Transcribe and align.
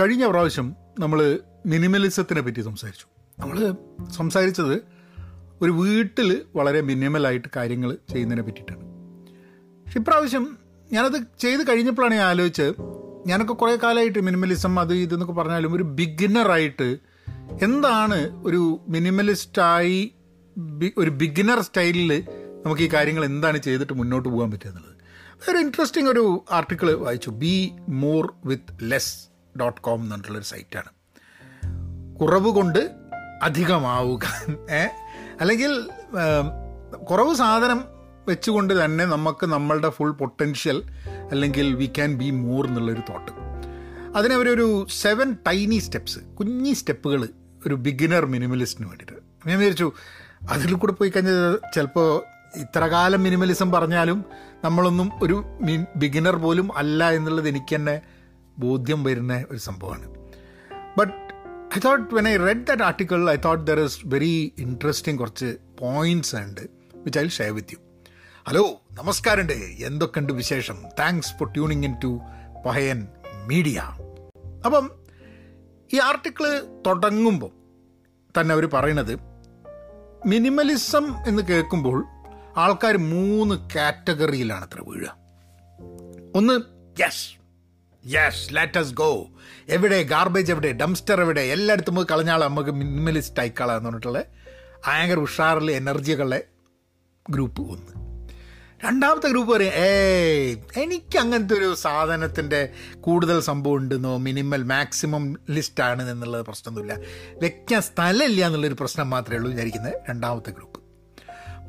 കഴിഞ്ഞ 0.00 0.26
പ്രാവശ്യം 0.26 0.76
നമ്മൾ 0.98 1.40
മിനിമലിസത്തിനെ 1.66 2.40
പറ്റി 2.40 2.60
സംസാരിച്ചു. 2.60 3.06
നമ്മൾ 3.38 3.74
സംസാരിച്ചത് 4.10 4.74
ഒരു 5.62 5.70
വീട്ടിൽ 5.70 6.42
വളരെ 6.56 6.80
മിനിമലായിട്ട് 6.80 7.48
കാര്യങ്ങൾ 7.56 7.96
ചെയ്യുന്നതിനെ 8.10 8.42
പറ്റിയിട്ടാണ്. 8.42 8.80
പക്ഷെ 9.84 10.00
ഇപ്രാവശ്യം 10.00 10.58
ഞാനത് 10.92 11.22
ചെയ്ത് 11.38 11.68
കഴിഞ്ഞപ്പോഴാണ് 11.68 12.14
ഞാൻ 12.14 12.22
ആലോചിച്ച് 12.22 12.72
ഞാനൊക്കെ 13.26 13.52
കുറേ 13.52 13.76
കാലമായിട്ട് 13.76 14.18
മിനിമലിസം 14.18 14.80
അത് 14.80 14.94
ഇതെന്നൊക്കെ 14.94 15.34
പറഞ്ഞാലും 15.34 15.74
ഒരു 15.74 15.82
ബിഗിനറായിട്ട് 15.82 16.98
എന്താണ് 17.62 18.46
ഒരു 18.46 18.80
മിനിമലിസ്റ്റായി 18.88 20.12
ഒരു 20.98 21.10
ബിഗിനർ 21.10 21.60
സ്റ്റൈലിൽ 21.60 22.24
നമുക്ക് 22.66 22.82
ഈ 22.82 22.88
കാര്യങ്ങൾ 22.94 23.24
എന്താണ് 23.24 23.58
ചെയ്തിട്ട് 23.58 23.92
മുന്നോട്ട് 23.92 24.28
പോകാൻ 24.28 24.50
പറ്റുക 24.50 24.68
എന്നുള്ളത്. 24.68 24.94
ഒരു 25.50 25.58
ഇൻട്രസ്റ്റിംഗ് 25.58 26.10
ഒരു 26.10 26.44
ആർട്ടിക്കിൾ 26.52 26.92
വായിച്ചു. 26.92 27.30
Be 27.30 27.72
more 27.88 28.34
with 28.44 28.76
less 28.82 29.33
dot 29.60 29.80
com 29.80 30.00
എന്നിട്ടുള്ളൊരു 30.02 30.44
സൈറ്റാണ്. 30.44 30.90
കുറവ് 32.20 32.50
കൊണ്ട് 32.50 32.90
അധികമാവുക 33.42 34.24
അല്ലെങ്കിൽ 35.40 35.72
കുറവ് 36.96 37.34
സാധനം 37.34 37.84
വെച്ചുകൊണ്ട് 38.28 38.84
തന്നെ 38.84 39.04
നമുക്ക് 39.04 39.46
നമ്മളുടെ 39.46 39.88
ഫുൾ 39.88 40.10
പൊട്ടൻഷ്യൽ 40.10 40.82
അല്ലെങ്കിൽ 41.30 41.74
വി 41.74 41.86
ക്യാൻ 41.86 42.18
ബി 42.18 42.30
മോർ 42.30 42.66
എന്നുള്ളൊരു 42.66 43.02
തോട്ട് 43.10 43.32
അതിനവരൊരു 44.16 44.86
സെവൻ 45.00 45.36
ടൈനി 45.46 45.78
സ്റ്റെപ്സ് 45.78 46.18
കുഞ്ഞി 46.18 46.72
സ്റ്റെപ്പുകൾ 46.72 47.28
ഒരു 47.66 47.74
ബിഗിനർ 47.74 48.26
മിനിമലിസ്റ്റിന് 48.26 48.88
വേണ്ടിയിട്ട്. 48.88 49.48
ഞാൻ 49.48 49.58
വിചാരിച്ചു 49.58 49.92
അതിൽ 50.50 50.74
കൂടെ 50.74 50.92
പോയി 50.92 51.10
കഴിഞ്ഞാൽ 51.10 51.58
ചിലപ്പോൾ 51.74 52.22
ഇത്ര 52.56 52.86
കാലം 52.86 53.22
മിനിമലിസം 53.22 53.72
പറഞ്ഞാലും 53.72 54.24
നമ്മളൊന്നും 54.64 55.10
ഒരു 55.22 55.44
ബിഗിനർ 55.96 56.36
പോലും 56.36 56.76
അല്ല 56.76 57.10
എന്നുള്ളത് 57.10 57.48
എനിക്ക് 57.48 57.76
തന്നെ 57.76 58.00
ബോധ്യം 58.58 59.04
വരുന്ന 59.04 59.44
ഒരു 59.50 59.58
സംഭവമാണ്. 59.58 60.08
But 60.98 61.12
I 61.76 61.80
thought 61.84 62.14
when 62.14 62.28
I 62.28 62.36
read 62.36 62.66
that 62.66 62.82
article 62.82 63.30
I 63.30 63.36
thought 63.36 63.66
there 63.66 63.80
is 63.80 63.98
very 64.04 64.52
interesting 64.58 65.18
കുറച്ച് 65.18 65.56
പോയിന്റ്സ് 65.80 66.36
ഉണ്ട് 66.36 66.60
which 66.96 67.18
I 67.18 67.28
share 67.28 67.54
with 67.54 67.68
you 67.72 67.78
hello 68.48 68.82
നമസ്കാരമുണ്ട്. 68.92 69.52
എന്തൊക്കെയുണ്ട് 69.86 70.32
വിശേഷം? 70.32 70.82
Thanks 70.98 71.32
for 71.38 71.52
tuning 71.52 71.84
in 71.84 71.94
to 72.04 72.20
Pahayan 72.66 73.06
media 73.46 73.80
അപ്പം 74.64 74.90
ഈ 75.94 75.98
ആർട്ടിക്കിൾ 75.98 76.60
തുടങ്ങുമ്പോൾ 76.86 77.50
തന്നെ 78.40 78.52
അവർ 78.52 78.66
പറയണത് 78.66 79.18
മിനിമലിസം 80.26 81.28
എന്ന് 81.28 81.42
കേൾക്കുമ്പോൾ 81.42 82.04
ആൾക്കാർ 82.56 82.96
മൂന്ന് 82.96 83.68
കാറ്റഗറിയിലാണ് 83.76 84.64
അത്ര 84.64 84.80
വീഴുക. 84.88 85.16
ഒന്ന് 86.34 86.60
യെസ് 87.00 87.43
യെസ് 88.06 88.56
ലെറ്റസ് 88.56 88.94
ഗോ 88.94 89.26
എവിടെ 89.68 90.02
ഗാർബേജ് 90.02 90.52
എവിടെ 90.52 90.72
ഡംസ്റ്റർ 90.72 91.20
എവിടെ 91.20 91.40
എല്ലായിടത്തും 91.40 91.94
പോയി 91.94 92.06
കളഞ്ഞാളെ 92.12 92.44
നമുക്ക് 92.46 92.70
മിനിമലിസ്റ്റ് 92.70 93.40
ആയിക്കളാം 93.40 93.76
എന്ന് 93.76 93.88
പറഞ്ഞിട്ടുള്ള. 93.88 94.24
ഭയങ്കര 94.86 95.16
ഉഷാറിൽ 95.16 95.70
എനർജികളെ 95.70 96.44
ഗ്രൂപ്പ് 97.30 97.60
ഒന്ന്. 97.62 97.92
രണ്ടാമത്തെ 98.86 99.28
ഗ്രൂപ്പ് 99.28 99.52
പറയും 99.54 99.70
ഏ 99.70 99.86
എനിക്ക് 100.76 101.18
അങ്ങനത്തെ 101.18 101.54
ഒരു 101.54 101.74
സാധനത്തിന്റെ 101.74 102.68
കൂടുതൽ 103.00 103.40
സംഭവം 103.40 103.74
ഉണ്ടെന്നോ? 103.74 104.16
മിനിമൽ 104.16 104.62
മാക്സിമം 104.62 105.36
ലിസ്റ്റാണ് 105.50 106.10
എന്നുള്ളത് 106.10 106.46
പ്രശ്നമൊന്നുമില്ല. 106.46 106.96
വെക്കാൻ 107.42 107.82
സ്ഥലമില്ല 107.82 108.46
എന്നുള്ളൊരു 108.46 108.76
പ്രശ്നം 108.80 109.10
മാത്രമേ 109.10 109.36
ഉള്ളൂ 109.36 109.50
വിചാരിക്കുന്നത് 109.50 109.94
രണ്ടാമത്തെ 110.10 110.50
ഗ്രൂപ്പ് 110.50 110.80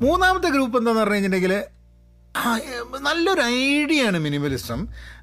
മൂന്നാമത്തെ 0.04 0.48
ഗ്രൂപ്പ് 0.48 0.78
എന്താണെന്ന് 0.78 1.00
പറഞ്ഞു 1.00 1.14
കഴിഞ്ഞിട്ടുണ്ടെങ്കിൽ 1.14 1.75
നല്ലൊരു 3.00 3.40
ഐഡിയ 3.40 4.06
ആണ് 4.06 4.18
മിനിമലിസം. 4.18 4.80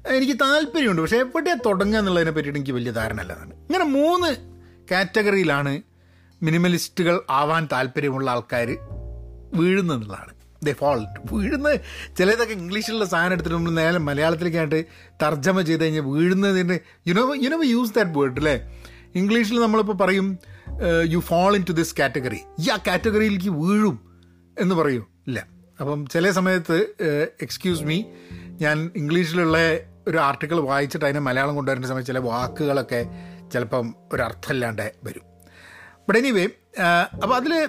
എനിക്ക് 0.08 0.40
താല്പര്യമുണ്ട് 0.40 1.02
പക്ഷേ 1.02 1.16
എവിടെയാണ് 1.16 1.60
തുടങ്ങുക 1.66 1.98
എന്നുള്ളതിനെ 1.98 2.30
പറ്റിയിട്ട് 2.30 2.58
എനിക്ക് 2.58 2.72
വലിയ 2.72 2.90
ധാരണ 2.90 3.20
അല്ലാതാണ് 3.20 3.52
ഇങ്ങനെ 3.68 3.84
മൂന്ന് 3.84 4.30
കാറ്റഗറിയിലാണ് 4.90 5.82
മിനിമലിസ്റ്റുകൾ 6.42 7.20
ആവാൻ 7.30 7.68
താല്പര്യമുള്ള 7.72 8.30
ആൾക്കാർ 8.30 8.68
വീഴുന്നതെന്നുള്ളതാണ് 9.54 10.32
ദേ 10.62 10.72
ഫോൾ 10.72 10.98
വീഴുന്ന 11.32 11.74
ചിലതൊക്കെ 12.18 12.52
ഇംഗ്ലീഷിലുള്ള 12.52 13.04
സാധനം 13.04 13.32
എടുത്തിട്ട് 13.32 13.56
നമ്മൾ 13.56 13.70
നേരെ 13.70 13.98
മലയാളത്തിലേക്കായിട്ട് 13.98 14.84
തർജമ 15.22 15.62
ചെയ്ത് 15.62 15.84
കഴിഞ്ഞാൽ 15.84 16.02
വീഴുന്നതിന്റെ 16.02 16.80
you know 17.08 17.34
you know 17.34 17.62
use 17.62 17.94
that 17.94 18.18
word 18.18 18.38
അല്ലേ? 18.38 18.56
ഇംഗ്ലീഷിൽ 19.14 19.60
നമ്മളിപ്പോൾ 19.60 19.92
പറയും 19.92 20.38
you 21.04 21.18
fall 21.18 21.56
into 21.68 21.72
this 21.72 21.94
category 22.00 22.40
ഈ 22.60 22.68
ആ 22.68 22.76
കാറ്റഗറിയിലേക്ക് 22.76 23.48
വീഴും 23.48 23.96
എന്ന് 24.60 24.74
പറയൂ. 24.74 25.02
ഇല്ല. 25.26 25.53
അപ്പം 25.80 26.06
ചില 26.06 26.30
സമയത്ത് 26.30 26.76
എക്സ്ക്യൂസ് 27.42 27.82
മീ 27.82 28.02
ഞാൻ 28.60 28.90
ഇംഗ്ലീഷിലുള്ള 28.96 29.58
ഒരു 30.08 30.18
ആർട്ടിക്കിൾ 30.18 30.60
വായിച്ചിട്ട് 30.60 31.04
അതിനെ 31.04 31.20
മലയാളം 31.20 31.54
കൊണ്ടുവരേണ്ട 31.54 31.86
സമയത്ത് 31.86 32.06
ചില 32.06 32.18
വാക്കുകളൊക്കെ 32.18 33.00
ചിലപ്പം 33.52 33.94
ഒരർത്ഥമില്ലാണ്ട് 34.12 34.94
വരും. 35.04 35.24
ബട്ട് 36.08 36.18
എനിവേ 36.18 36.44
അപ്പോൾ 37.22 37.34
അതിൽ 37.34 37.68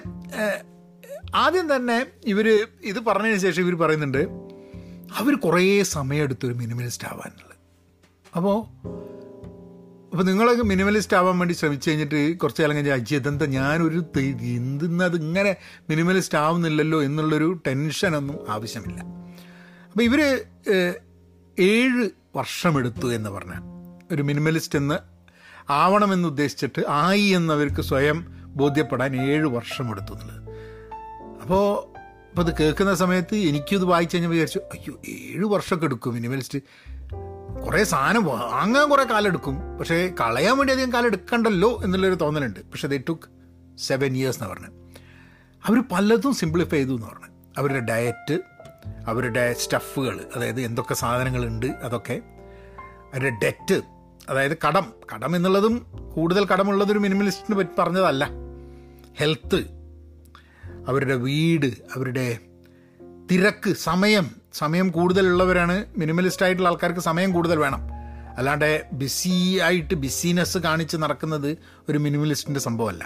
ആദ്യം 1.34 1.76
തന്നെ 1.76 2.06
ഇവർ 2.24 2.48
ഇത് 2.82 3.00
പറഞ്ഞതിന് 3.00 3.38
ശേഷം 3.38 3.62
ഇവർ 3.62 3.74
പറയുന്നുണ്ട് 3.74 4.22
അവർ 5.16 5.34
കുറേ 5.36 5.82
സമയമെടുത്തൊരു 5.82 6.54
മിനിമലിസ്റ്റ് 6.54 7.08
ആവാനുള്ളത്. 7.08 7.56
അപ്പോൾ 8.36 8.56
അപ്പോൾ 10.12 10.24
നിങ്ങളൊക്കെ 10.24 10.62
മിനിമലിസ്റ്റ് 10.62 11.16
ആവാൻ 11.16 11.38
വേണ്ടി 11.38 11.54
ശ്രമിച്ചു 11.54 11.90
കഴിഞ്ഞിട്ട് 11.90 12.38
കുറച്ച് 12.38 12.62
കാലം 12.62 12.74
കഴിഞ്ഞാൽ 12.74 13.14
ഇതെന്താ 13.14 13.46
ഞാനൊരു 13.46 14.04
എന്തിന്നത് 14.42 15.16
ഇങ്ങനെ 15.16 15.56
മിനിമലിസ്റ്റ് 15.90 16.38
ആവുന്നില്ലല്ലോ 16.38 17.02
എന്നുള്ളൊരു 17.02 17.62
ടെൻഷനൊന്നും 17.66 18.50
ആവശ്യമില്ല. 18.50 19.00
അപ്പോൾ 19.90 20.02
ഇവർ 20.02 20.20
ഏഴ് 21.58 22.10
വർഷമെടുത്തു 22.36 23.14
എന്ന് 23.14 23.30
പറഞ്ഞാൽ 23.30 23.62
ഒരു 24.14 24.22
മിനിമലിസ്റ്റ് 24.22 24.78
എന്ന് 24.78 24.98
ആവണമെന്ന് 25.70 26.28
ഉദ്ദേശിച്ചിട്ട് 26.28 26.82
ആയി 26.88 27.22
എന്നവർക്ക് 27.22 27.80
സ്വയം 27.80 28.26
ബോധ്യപ്പെടാൻ 28.46 29.16
ഏഴ് 29.16 29.46
വർഷമെടുത്തു 29.46 30.12
എന്നുള്ളത്. 30.12 30.42
അപ്പോൾ 31.42 31.96
അപ്പോൾ 32.30 32.50
അത് 32.50 32.56
കേൾക്കുന്ന 32.60 32.94
സമയത്ത് 32.94 33.36
എനിക്കിത് 33.36 33.84
വായിച്ചു 33.84 34.16
കഴിഞ്ഞാൽ 34.16 34.30
വിചാരിച്ചു 34.30 34.58
അയ്യോ 34.58 34.94
ഏഴ് 35.08 35.44
വർഷമൊക്കെ 35.44 35.84
എടുക്കും 35.84 36.14
മിനിമലിസ്റ്റ് 36.14 36.58
കുറേ 37.66 37.84
സാധനം 37.84 38.24
വാങ്ങാൻ 38.24 38.88
കുറെ 38.88 39.04
കാലെടുക്കും. 39.04 39.78
പക്ഷേ 39.78 40.14
കളയാൻ 40.20 40.58
വേണ്ടി 40.58 40.74
അധികം 40.74 40.92
കാലം 40.92 41.06
എടുക്കണ്ടല്ലോ 41.06 41.80
എന്നുള്ളൊരു 41.84 42.14
തോന്നലുണ്ട്. 42.14 42.60
പക്ഷേ 42.60 42.88
ദേ 42.88 43.02
ടുക്ക് 43.08 43.28
സെവൻ 43.78 44.16
ഇയേഴ്സ് 44.16 44.42
എന്ന് 44.42 44.54
പറഞ്ഞു. 44.54 44.66
അവർ 45.64 45.82
പലതും 45.92 46.34
സിംപ്ലിഫൈ 46.34 46.76
ചെയ്തു 46.76 46.90
എന്ന് 46.90 47.06
പറഞ്ഞു. 47.06 47.26
അവരുടെ 47.58 47.80
ഡയറ്റ് 47.80 48.40
അവരുടെ 49.06 49.52
സ്റ്റഫുകൾ 49.52 50.24
അതായത് 50.36 50.60
എന്തൊക്കെ 50.60 50.94
സാധനങ്ങളുണ്ട് 50.94 51.66
അതൊക്കെ. 51.66 52.22
അവരുടെ 53.14 53.36
ഡെറ്റ് 53.44 53.82
അതായത് 54.28 54.56
കടം. 54.66 54.92
കടം 55.14 55.36
എന്നുള്ളതും 55.36 55.86
കൂടുതൽ 56.14 56.46
കടമുള്ളതൊരു 56.46 56.98
മിനിമലിസ്റ്റിന് 56.98 57.58
പറ്റി 57.58 57.80
പറഞ്ഞതല്ല. 57.80 58.30
ഹെൽത്ത് 59.18 59.64
അവരുടെ 60.88 61.14
വീട് 61.14 61.66
അവരുടെ 61.66 62.38
തിരക്ക് 63.30 63.72
സമയം 63.72 64.30
സമയം 64.56 64.88
കൂടുതലുള്ളവരാണ് 64.90 65.76
മിനിമലിസ്റ്റ് 65.96 66.44
ആയിട്ടുള്ള 66.46 66.68
ആൾക്കാർക്ക് 66.68 67.00
സമയം 67.00 67.32
കൂടുതൽ 67.32 67.58
വേണം. 67.58 67.82
അല്ലാണ്ട് 68.38 68.70
ബിസി 68.92 69.58
ആയിട്ട് 69.64 69.94
ബിസിനസ് 69.94 70.58
കാണിച്ച് 70.58 70.96
നടക്കുന്നത് 70.96 71.50
ഒരു 71.88 71.98
മിനിമലിസ്റ്റിന്റെ 71.98 72.60
സംഭവമല്ല. 72.60 73.04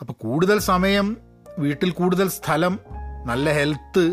അപ്പോൾ 0.00 0.12
കൂടുതൽ 0.12 0.58
സമയം 0.58 1.16
വീട്ടിൽ 1.58 1.90
കൂടുതൽ 1.90 2.28
സ്ഥലം 2.28 2.74
നല്ല 3.26 3.52
ഹെൽത്ത് 3.52 4.04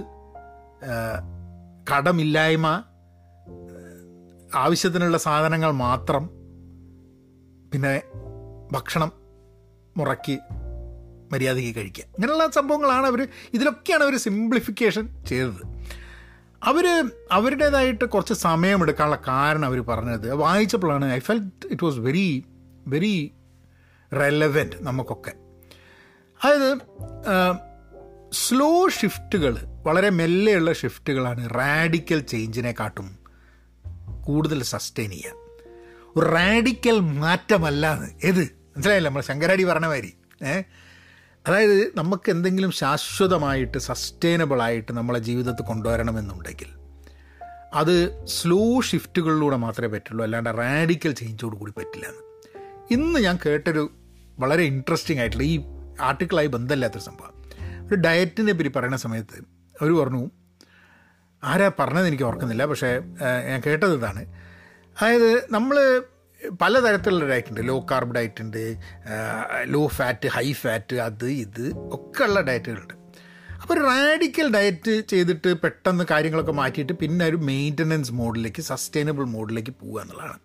കടമില്ലായ്മ 1.92 2.68
ആവശ്യത്തിനുള്ള 4.56 5.18
സാധനങ്ങൾ 5.18 5.72
മാത്രം 5.72 6.24
പിന്നെ 7.74 8.02
ഭക്ഷണം 8.72 9.12
മുറക്കി 9.98 10.36
മര്യാദയ്ക്ക് 11.32 11.80
കഴിക്കുക. 11.80 12.04
ഇങ്ങനെയുള്ള 12.04 12.46
സംഭവങ്ങളാണ് 12.52 13.06
അവർ 13.06 13.22
ഇതിലൊക്കെയാണ് 13.54 14.04
അവർ 14.04 14.16
സിംപ്ലിഫിക്കേഷൻ 14.18 15.06
ചെയ്തത്. 15.28 15.64
അവർ 16.64 17.12
അവരുടേതായിട്ട് 17.32 18.06
കുറച്ച് 18.06 18.34
സമയമെടുക്കാനുള്ള 18.34 19.20
കാരണം 19.28 19.66
അവർ 19.66 19.80
പറഞ്ഞത്. 19.80 20.34
വായിച്ചപ്പോഴാണ് 20.34 21.12
I 21.12 21.20
felt 21.20 21.68
it 21.72 21.86
was 21.86 21.98
very 21.98 22.46
very 22.88 23.32
relevant 24.14 24.76
നമുക്കൊക്കെ. 24.80 25.32
അതായത് 26.44 26.78
സ്ലോ 28.34 28.90
ഷിഫ്റ്റുകൾ 28.90 29.58
വളരെ 29.86 30.10
മെല്ലെയുള്ള 30.10 30.74
ഷിഫ്റ്റുകളാണ് 30.74 31.50
റാഡിക്കൽ 31.50 32.20
ചേഞ്ചിനെക്കാട്ടും 32.20 33.18
കൂടുതൽ 34.22 34.64
സസ്റ്റെയിൻ 34.64 35.12
ചെയ്യാൻ 35.12 35.36
ഒരു 36.16 36.26
റാഡിക്കൽ 36.26 37.00
മാറ്റമല്ലാന്ന് 37.00 38.08
ഏത്? 38.24 38.44
മനസ്സിലായില്ല? 38.76 39.10
നമ്മൾ 39.10 39.22
ശങ്കരാടി 39.22 39.64
പറഞ്ഞ 39.64 39.86
മാതിരി. 39.86 40.14
ഏഹ് 40.46 40.64
അതായത് 41.48 41.92
നമുക്ക് 41.96 42.30
എന്തെങ്കിലും 42.32 42.72
ശാശ്വതമായിട്ട് 42.72 43.78
സസ്റ്റൈനബിളായിട്ട് 43.78 44.92
നമ്മളെ 44.92 45.20
ജീവിതത്തിൽ 45.20 45.64
കൊണ്ടുവരണമെന്നുണ്ടെങ്കിൽ 45.64 46.70
അത് 47.74 48.26
സ്ലോ 48.26 48.82
ഷിഫ്റ്റുകളിലൂടെ 48.82 49.56
മാത്രമേ 49.56 49.88
പറ്റുള്ളൂ. 49.88 50.24
അല്ലാണ്ട് 50.26 50.50
റാഡിക്കൽ 50.50 51.12
ചേഞ്ചോട് 51.12 51.56
കൂടി 51.56 51.72
പറ്റില്ല 51.72 52.06
എന്ന്. 52.06 52.24
ഇന്ന് 52.92 53.20
ഞാൻ 53.20 53.40
കേട്ടൊരു 53.46 53.92
വളരെ 54.40 54.64
ഇൻട്രസ്റ്റിംഗ് 54.64 55.22
ആയിട്ടുള്ള 55.22 55.44
ഈ 55.44 55.60
ആർട്ടിക്കിളായി 56.02 56.48
ബന്ധമില്ലാത്തൊരു 56.48 57.04
സംഭവം. 57.04 57.34
ഒരു 57.88 57.96
ഡയറ്റിനെ 57.96 58.54
പറ്റി 58.54 58.70
പറയുന്ന 58.70 58.98
സമയത്ത് 58.98 59.38
അവർ 59.82 59.92
പറഞ്ഞു 59.92 60.30
ആരാ 61.44 61.72
പറഞ്ഞത് 61.80 62.08
എനിക്ക് 62.08 62.24
ഓർക്കുന്നില്ല 62.24 62.66
പക്ഷേ 62.66 63.02
ഞാൻ 63.48 63.62
കേട്ടത് 63.66 63.94
ഇതാണ്. 63.94 64.26
അതായത് 65.02 65.54
നമ്മൾ 65.54 66.04
പലതരത്തിലുള്ള 66.62 67.26
ഡയറ്റ് 67.32 67.50
ഉണ്ട് 67.50 67.62
ലോ 67.68 67.86
കാർബ് 67.92 68.16
ഡയറ്റ് 68.16 68.42
ഉണ്ട് 68.42 68.64
ലോ 69.74 69.88
ഫാറ്റ് 69.98 70.28
ഹൈ 70.28 70.48
ഫാറ്റ് 70.54 70.96
അത് 71.08 71.28
ഇത് 71.32 71.64
ഒക്കെ 71.98 72.24
ഉള്ള 72.24 72.42
ഡയറ്റുകളുണ്ട് 72.42 72.96
അപ്പോൾ 73.62 73.74
ഒരു 73.74 73.84
റാഡിക്കൽ 73.90 74.48
ഡയറ്റ് 74.56 74.94
ചെയ്തിട്ട് 75.12 75.50
പെട്ടെന്ന് 75.64 76.06
കാര്യങ്ങളൊക്കെ 76.12 76.52
മാറ്റിയിട്ട് 76.52 76.94
പിന്നെ 76.94 77.26
ഒരു 77.26 77.38
മെയിന്റനൻസ് 77.50 78.12
മോഡിലേക്ക് 78.12 78.62
സസ്റ്റൈനബിൾ 78.62 79.26
മോഡിലേക്ക് 79.36 79.74
പോകുക 79.82 80.02
എന്നുള്ളതാണ്. 80.02 80.40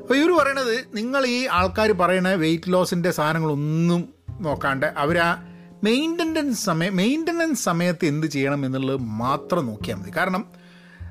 അപ്പോൾ 0.00 0.16
ഇവർ 0.16 0.30
പറയണത് 0.38 0.74
നിങ്ങൾ 0.94 1.22
ഈ 1.26 1.38
ആൾക്കാർ 1.58 1.92
പറയണ 2.02 2.28
വെയിറ്റ് 2.44 2.72
ലോസിന്റെ 2.72 3.10
സാധനങ്ങളൊന്നും 3.10 4.02
നോക്കാണ്ട് 4.40 4.86
അവർ 4.86 5.18
ആ 5.18 5.30
മെയിന്റനൻസ് 5.84 6.64
സമയം 6.64 6.96
മെയിന്റനൻസ് 6.96 7.64
സമയത്ത് 7.64 8.04
എന്ത് 8.06 8.26
ചെയ്യണം 8.26 8.60
എന്നുള്ളത് 8.66 9.00
മാത്രം 9.22 9.66
നോക്കിയാൽ 9.66 9.96
മതി. 10.00 10.12
കാരണം 10.18 10.42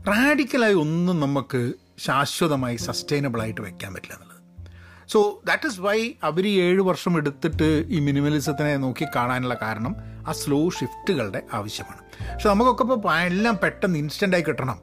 റാഡിക്കലായി 0.07 0.73
ഒന്നും 0.73 1.19
നമുക്ക് 1.19 1.61
ശാശ്വതമായി 2.05 2.77
സസ്റ്റൈനബിൾ 2.87 3.39
ആയിട്ട് 3.45 3.61
വെക്കാൻ 3.67 3.91
പറ്റില്ല 3.95 4.15
എന്നുള്ളത്. 4.17 4.37
സോ 5.13 5.19
ദാറ്റ് 5.47 5.67
ഇസ് 5.69 5.79
വൈ 5.85 5.97
അവർ 6.27 6.43
ഈ 6.51 6.53
ഏഴ് 6.67 6.81
വർഷം 6.89 7.13
എടുത്തിട്ട് 7.19 7.69
ഈ 7.95 7.99
മിനിമലിസത്തിനെ 8.07 8.73
നോക്കി 8.85 9.05
കാണാനുള്ള 9.15 9.55
കാരണം 9.61 9.95
ആ 10.27 10.33
സ്ലോ 10.41 10.59
ഷിഫ്റ്റുകളുടെ 10.77 11.41
ആവശ്യമാണ്. 11.59 12.01
പക്ഷെ 12.31 12.49
നമുക്കൊക്കെ 12.49 12.83
ഇപ്പോൾ 12.83 13.13
എല്ലാം 13.31 13.55
പെട്ടെന്ന് 13.63 13.99
ഇൻസ്റ്റന്റായി 14.03 14.45
കിട്ടണം. 14.47 14.79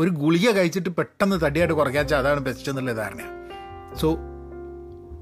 ഒരു 0.00 0.10
ഗുളിക 0.22 0.50
കഴിച്ചിട്ട് 0.56 0.90
പെട്ടെന്ന് 0.98 1.36
തടിയായിട്ട് 1.44 1.74
കുറയ്ക്കാച്ചാൽ 1.74 2.18
അതാണ് 2.18 2.40
ബെസ്റ്റ് 2.40 2.70
എന്നുള്ള 2.72 2.92
ധാരണയാണ് 3.00 3.34
so 4.02 4.08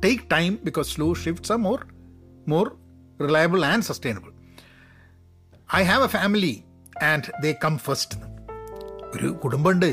take 0.04 0.24
time 0.32 0.52
because 0.64 0.88
slow 0.94 1.08
shifts 1.24 1.52
are 1.52 1.58
more 1.66 1.78
more 2.52 2.66
reliable 3.26 3.60
and 3.72 3.86
sustainable 3.90 4.30
I 5.80 5.82
have 5.90 6.04
a 6.04 6.10
family 6.16 6.54
and 7.10 7.42
they 7.42 7.52
come 7.64 7.76
first 7.86 8.18
ഒരു 9.16 9.28
കുടുംബമുണ്ട്. 9.44 9.90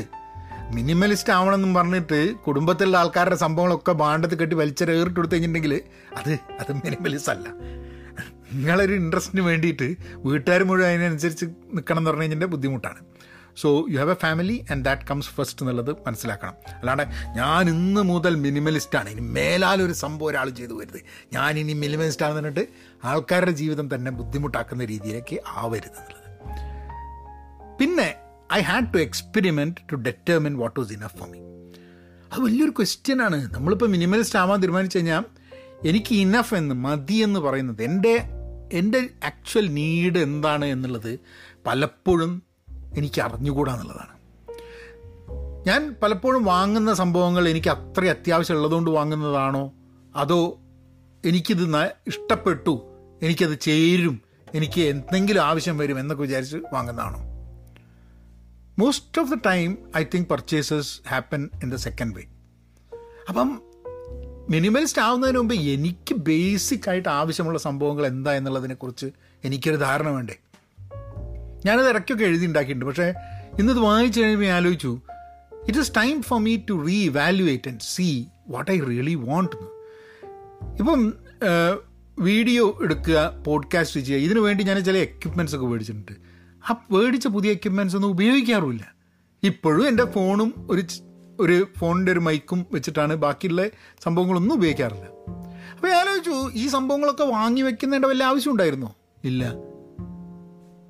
മിനിമലിസ്റ്റ് 0.74 1.32
ആവണമെന്നും 1.32 1.74
പറഞ്ഞിട്ട് 1.74 2.36
കുടുംബത്തിലുള്ള 2.36 2.98
ആൾക്കാരുടെ 2.98 3.36
സംഭവങ്ങളൊക്കെ 3.36 3.92
ബാണ്ടത്ത് 3.92 4.38
കെട്ടി 4.38 4.54
വലിച്ചെറിയിട്ട് 4.54 5.16
കൊടുത്തു 5.16 5.34
കഴിഞ്ഞിട്ടുണ്ടെങ്കിൽ 5.34 5.80
അത് 6.16 6.32
അത് 6.32 6.72
മിനിമലിസ്റ്റ് 6.72 7.32
അല്ല. 7.32 7.48
നിങ്ങളൊരു 8.52 8.92
ഇൻട്രസ്റ്റിന് 8.92 9.40
വേണ്ടിയിട്ട് 9.40 9.96
വീട്ടുകാർ 10.16 10.64
മുഴുവൻ 10.64 10.88
അതിനനുസരിച്ച് 10.88 11.44
നിൽക്കണം 11.44 11.98
എന്ന് 11.98 12.10
പറഞ്ഞു 12.10 12.22
കഴിഞ്ഞാൽ 12.22 12.46
ബുദ്ധിമുട്ടാണ്. 12.46 13.00
So 13.56 13.86
you 13.88 13.98
have 13.98 14.10
a 14.10 14.14
family 14.14 14.66
and 14.70 14.84
that 14.84 15.02
comes 15.02 15.28
first 15.28 15.62
എന്നുള്ളത് 15.62 15.96
മനസ്സിലാക്കണം. 16.06 16.54
അല്ലാണ്ട് 16.78 17.02
ഞാൻ 17.36 17.68
ഇന്ന് 17.68 18.00
മുതൽ 18.00 18.36
മിനിമലിസ്റ്റാണ് 18.36 19.08
ഇനി 19.08 19.20
മേലാലൊരു 19.20 19.92
സംഭവം 19.92 20.28
ഒരാൾ 20.28 20.48
ചെയ്തു 20.48 20.72
വരുത് 20.72 21.00
ഞാൻ 21.32 21.58
ഇനി 21.58 21.72
മിനിമലിസ്റ്റ് 21.72 22.26
ആണെന്ന് 22.26 22.42
പറഞ്ഞിട്ട് 22.42 22.68
ആൾക്കാരുടെ 23.04 23.50
ജീവിതം 23.50 23.94
തന്നെ 23.94 24.10
ബുദ്ധിമുട്ടാക്കുന്ന 24.10 24.84
രീതിയിലേക്ക് 24.84 25.38
ആവരുത് 25.46 25.98
എന്നുള്ളത്. 26.00 26.18
പിന്നെ 27.78 28.16
I 28.52 28.60
had 28.60 28.94
to 28.94 28.98
experiment 28.98 29.74
to 29.92 29.96
determine 29.96 30.56
what 30.58 30.80
was 30.80 30.92
enough 30.92 31.16
for 31.16 31.28
me 31.28 31.38
അത് 32.32 32.40
വലിയൊരു 32.40 32.70
ക്വസ്റ്റ്യനാണ് 32.70 33.54
നമ്മളിപ്പോൾ 33.54 33.86
മിനിമലിസ്റ്റ് 33.86 34.38
ആവാൻ 34.38 34.62
തീരുമാനിച്ചു 34.62 34.98
കഴിഞ്ഞാൽ 34.98 35.24
എനിക്ക് 35.88 36.14
ഇനഫ് 36.14 36.54
എന്ന് 36.54 36.74
മതി 36.74 37.14
എന്ന് 37.14 37.40
പറയുന്നത് 37.40 37.82
എന്റെ 37.82 38.22
എന്റെ 38.72 39.08
ആക്ച്വൽ 39.24 39.74
നീഡ് 39.74 40.18
എന്താണ് 40.18 40.64
എന്നുള്ളത് 40.64 41.20
പലപ്പോഴും 41.66 42.42
എനിക്ക് 42.96 43.20
അറിഞ്ഞുകൂടാ 43.20 43.72
എന്നുള്ളതാണ്. 43.72 44.12
ഞാൻ 45.66 45.96
പലപ്പോഴും 46.02 46.44
വാങ്ങുന്ന 46.44 46.94
സംഭവങ്ങൾ 46.94 47.48
എനിക്ക് 47.48 47.68
അത്ര 47.68 48.04
അത്യാവശ്യം 48.04 48.56
ഉള്ളതുകൊണ്ട് 48.56 48.90
വാങ്ങുന്നതാണോ? 48.90 49.72
അതോ 50.16 50.58
എനിക്കിത് 51.24 51.76
ഇഷ്ടപ്പെട്ടു 52.06 52.82
എനിക്കത് 53.22 53.58
ചേരും 53.60 54.22
എനിക്ക് 54.54 54.80
എന്തെങ്കിലും 54.80 55.40
ആവശ്യം 55.40 55.78
വരും 55.78 56.00
എന്നൊക്കെ 56.00 56.22
വിചാരിച്ച് 56.22 56.56
വാങ്ങുന്നതാണോ? 56.72 57.31
Most 58.78 59.20
of 59.20 59.30
the 59.30 59.38
time 59.46 59.78
I 59.96 60.04
think 60.04 60.28
purchases 60.28 61.08
happen 61.08 61.50
in 61.62 61.70
the 61.70 61.74
second 61.76 62.14
way 62.16 62.22
അപ്പം 63.28 63.62
മിനിമലിസ്റ്റ് 64.50 65.02
ആവുന്നതിന് 65.02 65.38
മുമ്പ് 65.38 65.54
എനിക്ക് 65.54 66.14
ബേസിക് 66.14 66.88
ആയിട്ട് 66.88 67.08
ആവശ്യമുള്ള 67.08 67.58
സംഭവങ്ങൾ 67.58 68.06
എന്താ 68.06 68.32
എന്നുള്ളതിനെക്കുറിച്ച് 68.32 69.06
എനിക്കൊരു 69.44 69.76
ധാരണ 69.76 70.08
വേണ്ടേ? 70.08 70.36
ഞാനത് 71.64 71.88
ഇടയ്ക്കൊക്കെ 71.88 72.24
എഴുതി 72.24 72.46
ഉണ്ടാക്കിയിട്ടുണ്ട് 72.46 72.86
പക്ഷേ 72.86 73.14
ഇന്നത് 73.58 73.78
വായിച്ചു 73.78 74.20
കഴിയുമ്പോൾ 74.20 74.46
ആലോചിച്ചു 74.46 74.92
it 75.66 75.78
is 75.78 75.92
time 75.96 76.22
for 76.22 76.40
me 76.40 76.56
to 76.70 76.86
reevaluate 77.04 77.68
and 77.68 77.80
see 77.80 78.24
what 78.48 78.70
I 78.70 78.80
really 78.80 79.14
want 79.14 79.56
ഇപ്പം 80.80 81.00
വീഡിയോ 82.18 82.78
എടുക്കുക 82.82 83.42
പോഡ്കാസ്റ്റ് 83.46 84.00
ചെയ്യുക 84.00 84.22
ഇതിനു 84.22 84.40
വേണ്ടി 84.40 84.64
ഞാൻ 84.64 84.84
ചില 84.84 84.96
എക്യുപ്മെന്റ്സ് 84.96 85.56
ഒക്കെ 85.56 85.66
മേടിച്ചിട്ടുണ്ട്. 85.66 86.12
ആ 86.70 86.76
മേടിച്ച 86.90 87.26
പുതിയ 87.26 87.50
എക്യുപ്മെന്റ്സ് 87.50 87.96
ഒന്നും 87.96 88.08
ഉപയോഗിക്കാറുമില്ല. 88.08 88.94
ഇപ്പോഴും 89.42 89.88
എന്റെ 89.88 90.04
ഫോണും 90.04 90.66
ഒരു 90.70 90.82
ഒരു 91.40 91.66
ഫോണിന്റെ 91.78 92.12
ഒരു 92.12 92.18
മൈക്കും 92.18 92.66
വെച്ചിട്ടാണ് 92.72 93.14
ബാക്കിയുള്ള 93.14 93.66
സംഭവങ്ങളൊന്നും 94.02 94.54
ഉപയോഗിക്കാറില്ല. 94.54 95.04
അപ്പോൾ 95.74 95.88
ഞാൻ 95.88 95.96
ആലോചിച്ചു 95.96 96.50
ഈ 96.54 96.68
സംഭവങ്ങളൊക്കെ 96.68 97.24
വാങ്ങി 97.24 97.62
വെക്കുന്നതിന്റെ 97.62 98.08
വല്ല 98.08 98.24
ആവശ്യം 98.24 98.50
ഉണ്ടായിരുന്നോ? 98.50 98.96
ഇല്ല. 99.24 99.54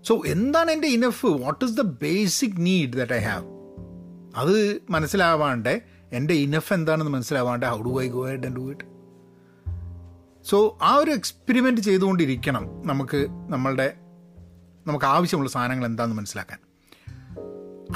സോ 0.08 0.22
എന്താണ് 0.26 0.70
എന്റെ 0.70 0.88
enough 0.88 1.26
what 1.26 1.64
is 1.64 1.72
the 1.72 1.80
basic 1.80 2.52
need 2.58 2.92
that 2.92 3.12
I 3.12 3.18
have 3.18 3.44
അത് 4.36 4.82
മനസ്സിലാവാണ്ട് 4.90 5.82
എന്റെ 6.12 6.34
ഇനഫ് 6.34 6.72
എന്താണെന്ന് 6.72 7.12
മനസ്സിലാവാണ്ട് 7.12 7.66
how 7.66 7.82
do 7.82 8.02
I 8.02 8.08
go 8.08 8.28
and 8.28 8.56
do 8.56 8.70
it 8.70 8.92
so 10.48 10.78
ആ 10.82 10.94
ഒരു 10.94 11.10
എക്സ്പെരിമെന്റ് 11.10 11.80
ചെയ്തുകൊണ്ടിരിക്കണം 11.80 12.82
നമുക്ക് 12.86 13.26
നമ്മളുടെ 13.48 14.01
നമുക്ക് 14.86 15.04
ആവശ്യമുള്ള 15.04 15.50
സാധനങ്ങൾ 15.50 15.86
എന്താണെന്ന് 15.86 16.16
മനസ്സിലാക്കാൻ. 16.16 16.58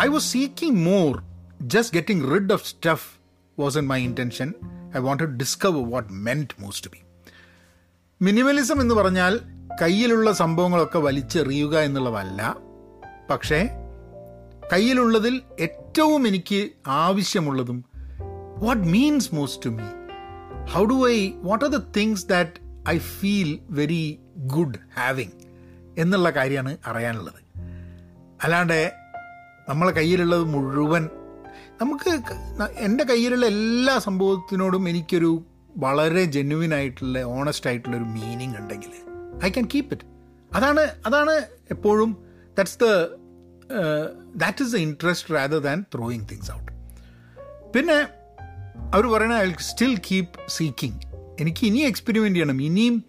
I 0.02 0.06
was 0.06 0.32
seeking 0.32 0.78
more 0.78 1.22
just 1.62 1.94
getting 1.94 2.34
rid 2.34 2.52
of 2.52 2.66
stuff 2.66 3.18
was 3.60 3.78
in 3.78 3.86
my 3.86 4.02
intention 4.02 4.54
I 4.96 5.00
want 5.00 5.22
to 5.22 5.26
discover 5.26 5.90
what 5.90 6.12
meant 6.12 6.62
most 6.62 6.90
be 6.90 6.98
minimalism 8.22 8.80
എന്ന് 8.80 8.94
പറഞ്ഞാൽ 8.94 9.40
കയ്യിലുള്ള 9.82 10.32
സംഭവങ്ങളൊക്കെ 10.32 10.98
വലിച്ചെറിയുക 10.98 11.78
എന്നുള്ളതല്ല. 11.78 12.56
പക്ഷേ 13.30 13.68
കയ്യിലുള്ളതിൽ 14.72 15.42
ഏറ്റവും 15.60 16.26
എനിക്ക് 16.26 16.68
ആവശ്യമുള്ളതും 16.86 17.84
what 18.56 18.82
means 18.82 19.34
most 19.34 19.66
to 19.66 19.68
me 19.68 19.88
how 20.72 20.84
do 20.84 21.10
I 21.10 21.32
what 21.34 21.64
are 21.64 21.70
the 21.70 21.82
things 21.96 22.26
that 22.26 22.88
I 22.88 22.98
feel 22.98 23.58
very 23.70 24.18
good 24.36 24.74
having 24.94 25.45
എന്നുള്ള 25.98 26.30
കാര്യമാണ് 26.30 26.76
അറിയാനുള്ളത്. 26.86 27.40
അല്ലാണ്ട് 28.44 28.92
നമ്മളെ 29.68 29.92
കയ്യിലുള്ളത് 29.92 30.44
മുഴുവൻ 30.44 31.08
നമുക്ക് 31.80 32.10
എന്റെ 32.78 33.04
കയ്യിലുള്ള 33.04 33.46
എല്ലാ 33.46 33.98
സംഭവത്തിനോടും 33.98 34.88
എനിക്കൊരു 34.88 35.44
വളരെ 35.76 36.24
ജെന്യുവിൻ 36.24 36.74
ആയിട്ടുള്ള 36.74 37.22
ഓണസ്റ്റ് 37.22 37.70
ആയിട്ടുള്ള 37.70 37.96
ഒരു 37.96 38.04
മീനിങ് 38.04 38.56
ഉണ്ടെങ്കിൽ 38.56 38.90
ഐ 39.44 39.50
ക്യാൻ 39.50 39.68
കീപ്പ് 39.74 39.94
ഇറ്റ് 39.94 40.06
അതാണ് 40.52 40.80
അതാണ് 41.06 41.34
എപ്പോഴും 41.70 42.10
that's 42.56 42.78
the 42.80 42.84
that 44.36 44.64
is 44.64 44.72
the 44.72 44.76
interest 44.76 45.34
rather 45.34 45.58
than 45.58 45.84
throwing 45.94 46.26
things 46.32 46.52
out 46.52 46.72
പിന്നെ 47.72 47.98
അവർ 48.94 49.06
പറയണ 49.06 49.34
ഐ 49.34 49.52
സ്റ്റിൽ 49.58 49.98
കീപ്പ് 50.10 50.38
സീക്കിങ് 50.48 51.00
എനിക്ക് 51.40 51.66
ഇനി 51.66 51.78
എക്സ്പെരിമെന്റ് 51.78 52.36
ചെയ്യണം. 52.36 52.62
ഇനിയും 52.62 53.04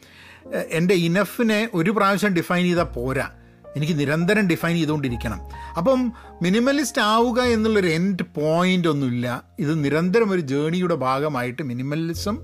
എന്റെ 0.53 0.93
ഇനഫിനെ 0.93 1.69
ഒരു 1.73 1.91
പ്രാവശ്യം 1.91 2.33
ഡിഫൈൻ 2.33 2.63
ചെയ്താൽ 2.63 2.83
പോരാ. 2.83 3.29
എനിക്ക് 3.75 3.99
നിരന്തരം 3.99 4.47
ഡിഫൈൻ 4.47 4.75
ചെയ്തുകൊണ്ടിരിക്കണം. 4.75 5.41
അപ്പം 5.77 6.13
മിനിമലിസ്റ്റ് 6.41 7.01
ആവുക 7.01 7.41
എന്നുള്ളൊരു 7.41 7.87
എൻഡ് 7.87 8.23
പോയിന്റ് 8.23 8.87
ഒന്നുമില്ല. 8.87 9.43
ഇത് 9.59 9.83
നിരന്തരം 9.83 10.31
ഒരു 10.31 10.41
ജേണിയുടെ 10.41 10.95
ഭാഗമായിട്ട് 10.95 11.63
മിനിമലിസം 11.63 12.37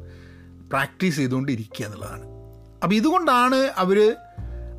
പ്രാക്ടീസ് 0.69 1.15
ചെയ്തുകൊണ്ടിരിക്കുക 1.15 1.86
എന്നുള്ളതാണ്. 1.86 2.24
അപ്പോൾ 2.83 2.95
ഇതുകൊണ്ടാണ് 2.95 3.55
അവർ 3.55 4.15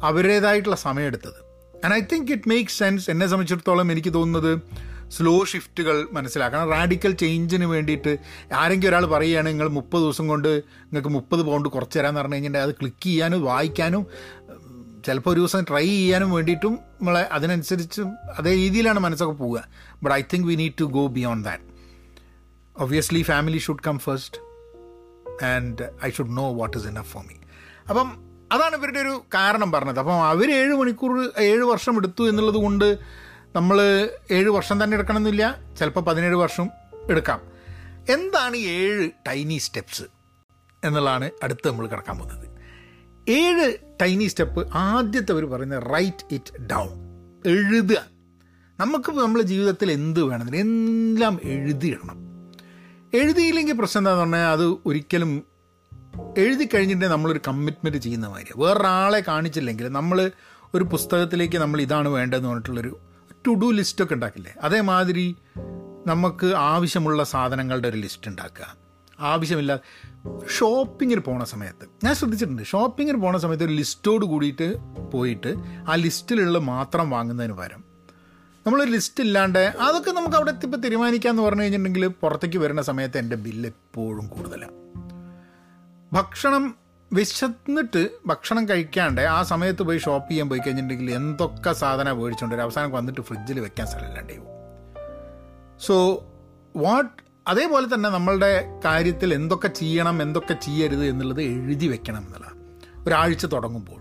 അവരുടേതായിട്ടുള്ള 0.02 0.76
സമയമെടുത്തത് 0.76 1.44
and 1.84 1.94
I 1.94 2.00
think 2.00 2.32
it 2.32 2.48
make 2.48 2.70
sense 2.70 3.10
എന്നെ 3.10 3.26
സംബന്ധിച്ചിടത്തോളം 3.26 3.92
എനിക്ക് 3.92 4.14
തോന്നുന്നത് 4.14 4.62
സ്ലോ 5.10 5.44
ഷിഫ്റ്റുകൾ 5.44 6.08
മനസ്സിലാക്കണം. 6.12 6.70
റാഡിക്കൽ 6.70 7.12
ചേഞ്ചിന് 7.12 7.64
വേണ്ടിയിട്ട് 7.64 8.16
ആരെങ്കിലും 8.52 8.88
ഒരാൾ 8.88 9.06
പറയുകയാണ് 9.06 9.48
നിങ്ങൾ 9.48 9.68
മുപ്പത് 9.68 10.02
ദിവസം 10.02 10.28
കൊണ്ട് 10.28 10.48
നിങ്ങൾക്ക് 10.48 11.08
മുപ്പത് 11.08 11.42
പൗണ്ട് 11.42 11.68
കുറച്ച് 11.68 11.98
തരാമെന്ന് 11.98 12.20
പറഞ്ഞു 12.20 12.34
കഴിഞ്ഞാൽ 12.34 12.60
അത് 12.60 12.74
ക്ലിക്ക് 12.74 13.04
ചെയ്യാനും 13.04 13.44
വായിക്കാനും 13.44 14.06
ചിലപ്പോൾ 15.06 15.30
ഒരു 15.30 15.40
ദിവസം 15.40 15.64
ട്രൈ 15.70 15.86
ചെയ്യാനും 15.86 16.30
വേണ്ടിയിട്ടും 16.30 16.74
നമ്മളെ 16.74 17.20
അതിനനുസരിച്ച് 17.20 18.02
അതേ 18.38 18.54
രീതിയിലാണ് 18.54 18.98
മനസ്സൊക്കെ 18.98 19.34
പോവുക. 19.34 19.68
But 20.02 20.14
I 20.14 20.22
think 20.32 20.48
we 20.48 20.54
need 20.54 20.72
to 20.80 20.84
go 20.84 21.06
beyond 21.06 21.48
that 21.48 21.62
obviously 22.78 23.22
family 23.22 23.58
should 23.58 23.84
come 23.86 23.98
first 23.98 24.36
and 25.44 25.90
I 26.04 26.10
should 26.10 26.36
know 26.36 26.52
what 26.52 26.76
is 26.76 26.86
enough 26.86 27.12
for 27.12 27.24
me 27.24 27.34
അപ്പം 27.88 28.34
അതാണ് 28.52 28.76
ഇവരുടെ 28.76 29.00
ഒരു 29.00 29.22
കാരണം 29.34 29.72
പറഞ്ഞത്. 29.72 29.98
അപ്പം 29.98 30.24
അവർ 30.24 30.54
ഏഴ് 30.54 30.74
മണിക്കൂർ 30.74 31.30
ഏഴ് 31.38 31.62
വർഷം 31.62 31.96
എടുത്തു 31.96 32.28
എന്നുള്ളത് 32.28 32.54
കൊണ്ട് 32.54 32.98
നമ്മൾ 33.54 33.78
ഏഴ് 34.30 34.48
വർഷം 34.48 34.84
തന്നെ 34.84 34.94
എടുക്കണമെന്നില്ല 34.94 35.60
ചിലപ്പോൾ 35.78 36.00
പതിനേഴ് 36.00 36.34
വർഷം 36.34 36.70
എടുക്കാം. 37.10 37.40
എന്താണ് 38.08 38.56
ഏഴ് 38.56 39.10
ടൈനി 39.28 39.58
സ്റ്റെപ്സ് 39.58 40.02
എന്നുള്ളതാണ് 40.84 41.30
അടുത്ത് 41.42 41.68
നമ്മൾ 41.68 41.86
കിടക്കാൻ 41.86 42.18
പോകുന്നത്. 42.18 42.48
ഏഴ് 43.28 43.78
ടൈനി 44.02 44.26
സ്റ്റെപ്പ് 44.26 44.68
ആദ്യത്തെ 44.74 45.32
അവർ 45.32 45.44
പറയുന്നത് 45.44 45.82
റൈറ്റ് 45.94 46.34
ഇറ്റ് 46.34 46.62
ഡൗൺ 46.62 46.90
എഴുതുക. 47.46 48.00
നമുക്ക് 48.80 49.10
നമ്മുടെ 49.10 49.44
ജീവിതത്തിൽ 49.44 49.92
എന്ത് 49.92 50.22
വേണമെങ്കിലും 50.22 50.58
എല്ലാം 50.58 51.40
എഴുതിയിടണം 51.42 52.18
എഴുതിയില്ലെങ്കിൽ 53.14 53.76
പ്രശ്നം 53.78 54.00
എന്താണെന്ന് 54.00 54.36
പറഞ്ഞാൽ 54.36 54.52
അത് 54.52 54.78
ഒരിക്കലും 54.86 55.44
എഴുതി 56.38 56.68
കഴിഞ്ഞിട്ടുണ്ടെങ്കിൽ 56.74 57.16
നമ്മളൊരു 57.16 57.40
കമ്മിറ്റ്മെന്റ് 57.48 57.98
ചെയ്യുന്ന 57.98 58.28
മാതിരി 58.28 58.52
വേറൊരാളെ 58.56 59.20
കാണിച്ചില്ലെങ്കിൽ 59.20 59.88
നമ്മൾ 59.88 60.30
ഒരു 60.74 60.84
പുസ്തകത്തിലേക്ക് 60.84 61.58
നമ്മൾ 61.58 61.80
ഇതാണ് 61.80 62.08
വേണ്ടതെന്ന് 62.08 62.48
പറഞ്ഞിട്ടുള്ളൊരു 62.48 63.00
ടു 63.46 63.50
ഡു 63.50 63.70
ലിസ്റ്റൊക്കെ 63.70 64.14
ഉണ്ടാക്കില്ലേ? 64.14 64.54
അതേമാതിരി 64.62 65.36
നമുക്ക് 66.06 66.46
ആവശ്യമുള്ള 66.46 67.24
സാധനങ്ങളുടെ 67.24 67.88
ഒരു 67.88 67.96
ലിസ്റ്റ് 67.96 68.30
ഉണ്ടാക്കുക. 68.30 68.76
ആവശ്യമില്ല 69.20 69.80
ഷോപ്പിങ്ങിന് 70.58 71.20
പോണ 71.20 71.44
സമയത്ത് 71.44 71.88
ഞാൻ 72.04 72.14
ശ്രദ്ധിച്ചിട്ടുണ്ട് 72.14 72.62
ഷോപ്പിങ്ങിന് 72.62 73.18
പോണ 73.18 73.36
സമയത്ത് 73.36 73.64
ഒരു 73.64 73.72
ലിസ്റ്റോട് 73.72 74.24
കൂടിയിട്ട് 74.24 74.76
പോയിട്ട് 75.12 75.54
ആ 75.88 75.94
ലിസ്റ്റിലുള്ള 75.94 76.58
മാത്രം 76.58 77.10
വാങ്ങുന്നതിന് 77.10 77.52
പകരം 77.52 77.84
നമ്മളൊരു 78.66 78.90
ലിസ്റ്റ് 78.90 79.24
ഇല്ലാണ്ട് 79.24 79.58
അതൊക്കെ 79.58 80.10
നമുക്ക് 80.10 80.36
അവിടെ 80.36 80.50
എത്തിപ്പോൾ 80.50 80.76
തീരുമാനിക്കാമെന്ന് 80.76 81.42
പറഞ്ഞു 81.42 81.62
കഴിഞ്ഞിട്ടുണ്ടെങ്കിൽ 81.62 82.06
പുറത്തേക്ക് 82.06 82.58
വരുന്ന 82.58 82.82
സമയത്ത് 82.82 83.18
എന്റെ 83.18 83.36
ബില്ല് 83.36 83.68
എപ്പോഴും 83.68 84.28
കൂടുതലാണ്. 84.28 84.72
ഭക്ഷണം 86.12 86.76
വിശന്നിട്ട് 87.14 88.10
ഭക്ഷണം 88.26 88.68
കഴിക്കാണ്ട് 88.68 89.20
ആ 89.20 89.42
സമയത്ത് 89.42 89.82
പോയി 89.82 89.98
ഷോപ്പ് 89.98 90.30
ചെയ്യാൻ 90.30 90.48
പോയി 90.48 90.60
കഴിഞ്ഞിട്ടുണ്ടെങ്കിൽ 90.60 91.14
എന്തൊക്കെ 91.14 91.72
സാധനം 91.72 92.20
മേടിച്ചുകൊണ്ട് 92.20 92.56
വരും. 92.56 92.64
അവസാനം 92.64 92.90
വന്നിട്ട് 92.90 93.20
ഫ്രിഡ്ജിൽ 93.20 93.60
വെക്കാൻ 93.60 93.86
സ്ഥലമില്ലാണ്ടേ 93.86 94.38
സോ 95.78 95.94
വാട്ട് 96.76 97.22
അതേപോലെ 97.48 97.86
തന്നെ 97.94 98.10
നമ്മളുടെ 98.10 98.80
കാര്യത്തിൽ 98.84 99.34
എന്തൊക്കെ 99.34 99.68
ചെയ്യണം 99.68 100.22
എന്തൊക്കെ 100.22 100.54
ചെയ്യരുത് 100.54 101.04
എന്നുള്ളത് 101.06 101.42
എഴുതി 101.42 101.86
വെക്കണം 101.86 102.18
എന്നുള്ളതാണ് 102.18 102.60
ഒരാഴ്ച 103.06 103.46
തുടങ്ങുമ്പോൾ 103.46 104.00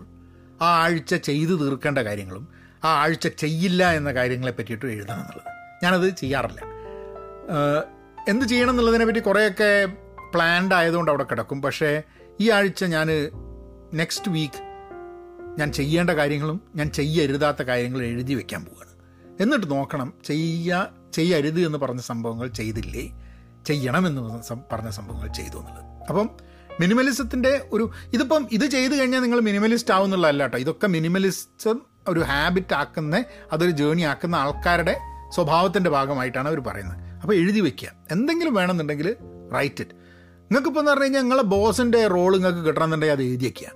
ആ 0.63 0.84
ആഴ്ച 0.84 1.15
ചെയ്തു 1.15 1.53
തീർക്കേണ്ട 1.53 2.00
കാര്യങ്ങളും 2.00 2.48
ആ 2.84 2.89
ആഴ്ച 3.01 3.27
ചെയ്യില്ല 3.27 3.91
എന്ന 3.91 4.13
കാര്യങ്ങളെ 4.13 4.51
പറ്റിയിട്ട് 4.51 4.86
എഴുതണം 4.86 5.15
എന്നുള്ളത്. 5.15 5.51
ഞാനത് 5.84 6.15
ചെയ്യാറില്ല. 6.15 6.62
എന്ത് 8.29 8.46
ചെയ്യണം 8.46 8.70
എന്നുള്ളതിനെ 8.70 9.05
പറ്റി 9.05 9.20
കുറേയൊക്കെ 9.20 9.86
പ്ലാൻഡ് 10.34 10.75
ആയതുകൊണ്ട് 10.75 11.12
അവിടെ 11.12 11.24
കിടക്കും. 11.24 11.62
പക്ഷേ 11.62 12.03
ഈ 12.42 12.50
ആഴ്ച 12.50 12.84
ഞാൻ 12.84 13.08
നെക്സ്റ്റ് 13.94 14.32
വീക്ക് 14.32 14.74
ഞാൻ 15.60 15.72
ചെയ്യേണ്ട 15.72 16.10
കാര്യങ്ങളും 16.10 16.62
ഞാൻ 16.75 16.90
ചെയ്യരുതാത്ത 16.90 17.62
കാര്യങ്ങളും 17.62 18.06
എഴുതി 18.06 18.34
വെക്കാൻ 18.34 18.66
പോവുകയാണ് 18.66 18.94
എന്നിട്ട് 19.42 19.72
നോക്കണം 19.72 20.13
ചെയ്യ 20.25 20.88
ചെയ്യരുത് 21.13 21.66
എന്ന് 21.66 21.78
പറഞ്ഞ 21.78 22.00
സംഭവങ്ങൾ 22.00 22.48
ചെയ്തില്ലേ? 22.48 23.20
ചെയ്യണം 23.66 24.08
എന്ന് 24.08 24.52
പറഞ്ഞ 24.72 24.90
സംഭവങ്ങൾ 24.90 25.28
ചെയ്തു 25.28 25.58
എന്നുള്ളത്. 25.58 25.86
അപ്പം 26.10 26.30
മിനിമലിസത്തിന്റെ 26.80 27.62
ഒരു 27.72 27.92
ഇതിപ്പം 28.13 28.48
ഇത് 28.52 28.66
ചെയ്തു 28.66 28.94
കഴിഞ്ഞാൽ 28.94 29.20
നിങ്ങൾ 29.20 29.40
മിനിമലിസ്റ്റ് 29.40 29.94
ആവുന്നുള്ളതല്ല 29.94 30.44
കേട്ടോ. 30.44 30.58
ഇതൊക്കെ 30.58 30.88
മിനിമലിസം 30.88 31.80
ഒരു 32.08 32.20
ഹാബിറ്റ് 32.20 32.74
ആക്കുന്ന 32.74 33.24
അതൊരു 33.52 33.72
ജേണി 33.72 34.02
ആക്കുന്ന 34.02 34.36
ആൾക്കാരുടെ 34.36 35.00
സ്വഭാവത്തിന്റെ 35.36 35.90
ഭാഗമായിട്ടാണ് 35.90 36.48
അവർ 36.48 36.60
പറയുന്നത്. 36.60 36.98
അപ്പോൾ 37.22 37.34
എഴുതി 37.34 37.60
വെക്കുക. 37.60 37.92
എന്തെങ്കിലും 38.12 38.54
വേണമെന്നുണ്ടെങ്കിൽ 38.54 39.16
റൈറ്റ് 39.54 39.82
ഇറ്റ് 39.82 40.03
നിങ്ങൾക്കിപ്പോൾ 40.44 40.80
എന്ന് 40.80 40.92
പറഞ്ഞു 40.92 41.04
കഴിഞ്ഞാൽ 41.04 41.22
നിങ്ങളെ 41.22 41.44
ബോസിന്റെ 41.44 42.08
റോൾ 42.08 42.34
നിങ്ങൾക്ക് 42.34 42.60
കിട്ടണമെന്നുണ്ടെങ്കിൽ 42.60 43.16
അത് 43.16 43.24
എഴുതി 43.24 43.46
വയ്ക്കുക 43.46 43.70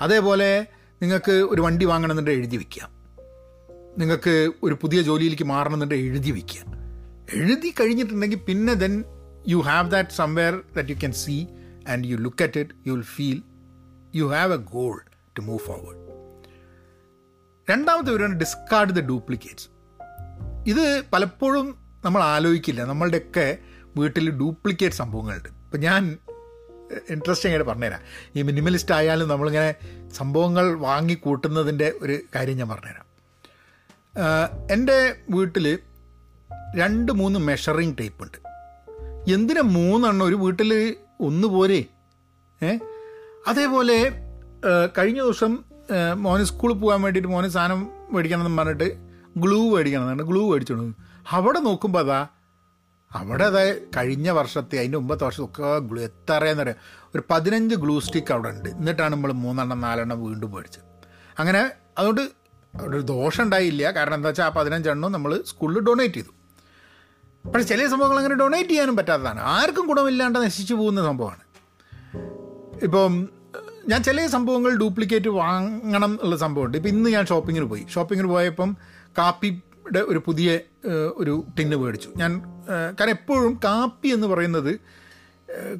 അതേപോലെ 0.00 0.66
നിങ്ങൾക്ക് 1.02 1.32
ഒരു 1.32 1.62
വണ്ടി 1.62 1.84
വാങ്ങണമെന്നുണ്ടെങ്കിൽ 1.84 2.40
എഴുതി 2.40 2.56
വയ്ക്കുക 2.56 2.88
നിങ്ങൾക്ക് 3.98 4.50
ഒരു 4.62 4.78
പുതിയ 4.80 5.02
ജോലിയിലേക്ക് 5.02 5.44
മാറണമെന്നുണ്ടെങ്കിൽ 5.44 6.04
എഴുതി 6.04 6.30
വയ്ക്കുക 6.30 6.60
എഴുതി 7.34 7.74
കഴിഞ്ഞിട്ടുണ്ടെങ്കിൽ 7.80 8.38
പിന്നെ 8.38 8.74
then 8.74 9.04
you 9.48 9.56
have 9.56 9.90
that 9.90 10.10
somewhere 10.10 10.60
that 10.76 10.90
you 10.90 10.94
can 10.94 11.12
see 11.12 11.46
and 11.88 12.06
you 12.06 12.16
look 12.16 12.42
at 12.42 12.60
it 12.60 12.72
you 12.86 12.92
will 12.92 13.02
feel 13.02 13.42
you 14.14 14.24
have 14.24 14.52
a 14.52 14.56
goal 14.56 15.00
to 15.38 15.40
move 15.40 15.58
forward 15.58 16.04
രണ്ടാമത്തെ 17.70 18.10
വിവരമാണ് 18.10 18.34
ഡിസ്കാർഡ് 18.34 18.90
ദ 18.90 19.00
ഡ്യൂപ്ലിക്കേറ്റ്സ് 19.00 19.68
ഇത് 20.66 21.02
പലപ്പോഴും 21.12 21.74
നമ്മൾ 22.04 22.22
ആലോചിക്കില്ല. 22.22 22.84
നമ്മളുടെയൊക്കെ 22.84 23.58
വീട്ടിൽ 23.96 24.30
ഡ്യൂപ്ലിക്കേറ്റ് 24.30 24.96
സംഭവങ്ങളുണ്ട്. 24.96 25.63
ഇപ്പം 25.74 25.84
ഞാൻ 25.84 26.18
ഇൻട്രസ്റ്റിംഗ് 27.10 27.56
ആയിട്ട് 27.56 27.70
പറഞ്ഞുതരാം. 27.70 28.00
ഈ 28.36 28.42
മിനിമലിസ്റ്റ് 28.42 28.94
ആയാലും 28.94 29.28
നമ്മളിങ്ങനെ 29.28 29.74
സംഭവങ്ങൾ 30.12 30.74
വാങ്ങി 30.74 31.14
കൂട്ടുന്നതിന്റെ 31.14 31.92
ഒരു 32.02 32.18
കാര്യം 32.34 32.56
ഞാൻ 32.56 32.68
പറഞ്ഞുതരാം. 32.68 33.06
എന്റെ 34.72 35.16
വീട്ടിൽ 35.30 35.78
രണ്ട് 36.76 37.12
മൂന്ന് 37.12 37.38
മെഷറിങ് 37.38 37.96
ടേപ്പ് 38.00 38.22
ഉണ്ട്. 38.22 38.38
എന്തിനാ 39.32 39.60
മൂന്നെണ്ണം 39.60 40.26
ഒരു 40.26 40.34
വീട്ടിൽ 40.34 40.96
ഒന്ന് 41.20 41.48
പോരെ? 41.48 41.84
ഏ? 42.62 42.78
അതേപോലെ 43.46 44.10
കഴിഞ്ഞ 44.98 45.22
ദിവസം 45.22 45.64
മോന് 46.16 46.44
സ്കൂളിൽ 46.44 46.74
പോകാൻ 46.74 47.02
വേണ്ടിയിട്ട് 47.02 47.28
മോന് 47.28 47.48
സാധനം 47.48 47.90
മേടിക്കണം 48.10 48.46
എന്ന് 48.46 48.58
പറഞ്ഞിട്ട് 48.58 48.96
ഗ്ലൂ 49.36 49.76
മേടിക്കണം 49.76 50.02
എന്നാണ് 50.02 50.22
ഗ്ലൂ 50.22 50.52
മേടിച്ചോണ്ട് 50.52 50.96
അവിടെ 51.30 51.58
നോക്കുമ്പോൾ 51.58 51.98
അതാ 51.98 52.26
അവിടെ 53.14 53.44
അതായത് 53.44 53.88
കഴിഞ്ഞ 53.96 54.30
വർഷത്തെ 54.30 54.78
അതിന്റെ 54.78 54.98
മുമ്പത്തെ 54.98 55.24
വർഷമൊക്കെ 55.24 55.78
ഗ്ലൂ 55.78 56.02
എത്രയെന്നറിയാം 56.02 56.76
ഒരു 57.14 57.22
പതിനഞ്ച് 57.30 57.74
ഗ്ലൂ 57.74 58.00
സ്റ്റിക്ക് 58.00 58.32
അവിടെ 58.32 58.48
ഉണ്ട്. 58.48 58.68
എന്നിട്ടാണ് 58.68 59.12
നമ്മൾ 59.12 59.32
മൂന്നെണ്ണം 59.32 59.80
നാലെണ്ണം 59.80 60.24
വീണ്ടും 60.24 60.52
മേടിച്ചത്. 60.52 60.82
അങ്ങനെ 61.38 61.70
അതുകൊണ്ട് 61.98 62.20
അവിടെ 62.74 62.96
ഒരു 62.96 63.02
ദോഷം 63.02 63.42
ഉണ്ടായില്ല. 63.42 63.90
കാരണം 63.90 64.14
എന്താ 64.14 64.28
വെച്ചാൽ 64.28 64.44
ആ 64.44 64.48
പതിനഞ്ചെണ്ണം 64.48 65.12
നമ്മൾ 65.12 65.42
സ്കൂളിൽ 65.46 65.80
ഡൊണേറ്റ് 65.80 66.14
ചെയ്തു. 66.14 66.32
പക്ഷേ 67.48 67.66
ചില 67.66 67.86
സംഭവങ്ങൾ 67.86 68.16
അങ്ങനെ 68.16 68.34
ഡൊണേറ്റ് 68.34 68.70
ചെയ്യാനും 68.70 68.96
പറ്റാത്തതാണ്. 68.96 69.40
ആർക്കും 69.40 69.86
ഗുണമില്ലാണ്ട് 69.86 70.38
നശിച്ചു 70.38 70.74
പോകുന്ന 70.74 71.02
സംഭവമാണ്. 71.02 71.44
ഇപ്പം 72.82 73.28
ഞാൻ 73.88 74.02
ചില 74.02 74.26
സംഭവങ്ങൾ 74.26 74.76
ഡ്യൂപ്ലിക്കേറ്റ് 74.76 75.28
വാങ്ങണം 75.28 76.10
എന്നുള്ള 76.10 76.36
സംഭവമുണ്ട്. 76.36 76.76
ഇപ്പം 76.76 76.90
ഇന്ന് 76.90 77.10
ഞാൻ 77.10 77.26
ഷോപ്പിങ്ങിന് 77.26 77.64
പോയി. 77.64 77.86
ഷോപ്പിങ്ങിന് 77.94 78.28
പോയപ്പം 78.28 78.76
കാപ്പിയുടെ 79.18 79.98
ഒരു 79.98 80.22
പുതിയ 80.26 80.58
ഒരു 80.92 81.44
ടിന്ന് 81.58 81.76
മേടിച്ചു. 81.76 82.08
ഞാൻ 82.16 82.42
കാരണം 83.00 83.10
എപ്പോഴും 83.10 83.60
കാപ്പി 83.64 84.08
എന്ന് 84.08 84.26
പറയുന്നത് 84.26 84.78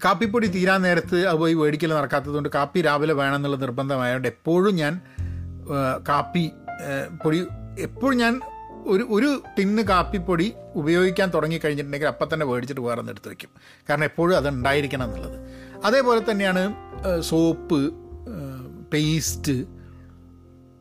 കാപ്പിപ്പൊടി 0.05 0.47
തീരാൻ 0.47 0.83
നേരത്ത് 0.83 1.27
അത് 1.27 1.37
പോയി 1.37 1.55
മേടിക്കൽ 1.55 1.95
നടക്കാത്തതുകൊണ്ട് 1.95 2.49
കാപ്പി 2.55 2.81
രാവിലെ 2.81 3.13
വേണമെന്നുള്ള 3.13 3.57
നിർബന്ധമായതുകൊണ്ട് 3.57 4.29
എപ്പോഴും 4.29 4.75
ഞാൻ 4.75 5.01
കാപ്പി 6.09 6.51
പൊടി 7.25 7.47
എപ്പോഴും 7.79 8.19
ഞാൻ 8.19 8.41
ഒരു 8.87 9.07
ഒരു 9.11 9.41
ടിന്ന് 9.59 9.83
കാപ്പിപ്പൊടി 9.83 10.55
ഉപയോഗിക്കാൻ 10.75 11.31
തുടങ്ങി 11.35 11.61
കഴിഞ്ഞിട്ടുണ്ടെങ്കിൽ 11.65 12.09
അപ്പം 12.09 12.29
തന്നെ 12.33 12.47
മേടിച്ചിട്ട് 12.47 12.81
വേറെ 12.81 13.01
എടുത്ത് 13.01 13.29
വയ്ക്കും 13.29 13.49
കാരണം 13.91 14.05
എപ്പോഴും 14.05 14.37
അത് 14.37 14.49
ഉണ്ടായിരിക്കണം 14.49 15.05
എന്നുള്ളത്. 15.05 15.39
അതേപോലെ 15.85 16.21
തന്നെയാണ് 16.31 16.75
സോപ്പ് 17.21 17.91
പേസ്റ്റ് 18.93 19.65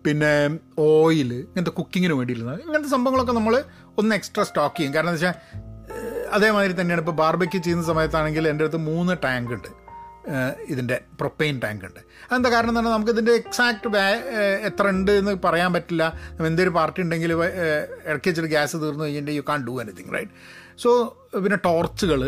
പിന്നെ 0.06 0.60
ഓയിൽ 0.80 1.34
ഇങ്ങനത്തെ 1.34 1.72
കുക്കിങ്ങിന് 1.72 2.14
വേണ്ടിയിട്ടുള്ളത് 2.14 2.62
ഇങ്ങനത്തെ 2.62 2.90
സംഭവങ്ങളൊക്കെ 2.90 3.32
നമ്മൾ 3.32 3.64
ഒന്ന് 4.00 4.16
എക്സ്ട്രാ 4.16 4.44
സ്റ്റോക്ക് 4.44 4.76
ചെയ്യും. 4.78 4.96
കാരണം 4.96 5.10
എന്താ 5.10 5.30
വെച്ചാൽ 5.30 5.36
അതേമാതിരി 6.36 6.74
തന്നെയാണ് 6.82 7.02
ഇപ്പോൾ 7.02 7.16
ബാർബയ്ക്ക് 7.24 7.60
ചെയ്യുന്ന 7.64 7.84
സമയത്താണെങ്കിൽ 7.86 8.48
എന്റെ 8.52 8.64
അടുത്ത് 8.66 8.80
മൂന്ന് 8.92 9.14
ടാങ്ക് 9.24 9.52
ഉണ്ട്. 9.54 9.68
ഇതിന്റെ 10.72 10.98
പ്രൊപ്പെയിൻ 11.20 11.56
ടാങ്ക് 11.64 11.84
ഉണ്ട്. 11.86 12.00
അതെന്താ 12.28 12.50
കാരണം 12.50 12.70
എന്ന് 12.70 12.80
പറഞ്ഞാൽ 12.80 12.96
നമുക്കിതിന്റെ 12.96 13.34
എക്സാക്ട് 13.42 13.88
വേ 13.88 14.04
എത്ര 14.68 14.86
ഉണ്ട് 14.88 15.12
എന്ന് 15.12 15.32
പറയാൻ 15.46 15.74
പറ്റില്ല. 15.74 16.04
എന്തൊരു 16.50 16.70
പാർട്ടി 16.70 17.02
ഉണ്ടെങ്കിൽ 17.02 17.34
ഇടയ്ക്ക് 17.34 18.28
വെച്ചിട്ട് 18.30 18.50
ഗ്യാസ് 18.50 18.78
തീർന്നു 18.84 19.04
കഴിഞ്ഞിട്ട് 19.04 19.32
you 19.32 19.44
can't 19.50 19.66
do 19.68 19.74
anything 19.82 20.14
right 20.16 20.32
so 20.84 20.90
പിന്നെ 21.46 21.58
ടോർച്ചുകൾ 21.66 22.24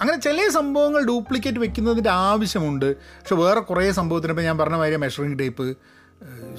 അങ്ങനെ 0.00 0.18
ചില 0.26 0.48
സംഭവങ്ങൾ 0.48 1.00
ഡ്യൂപ്ലിക്കേറ്റ് 1.04 1.58
വെക്കുന്നതിന്റെ 1.58 2.10
ആവശ്യമുണ്ട്. 2.10 2.86
പക്ഷെ 3.20 3.34
വേറെ 3.34 3.60
കുറേ 3.60 3.90
സംഭവത്തിന് 3.98 4.32
ഇപ്പോൾ 4.34 4.46
ഞാൻ 4.48 4.58
പറഞ്ഞ 4.58 4.76
മാതിരി 4.82 5.00
മെഷറിംഗ് 5.06 5.38
ടേപ്പ് 5.38 5.66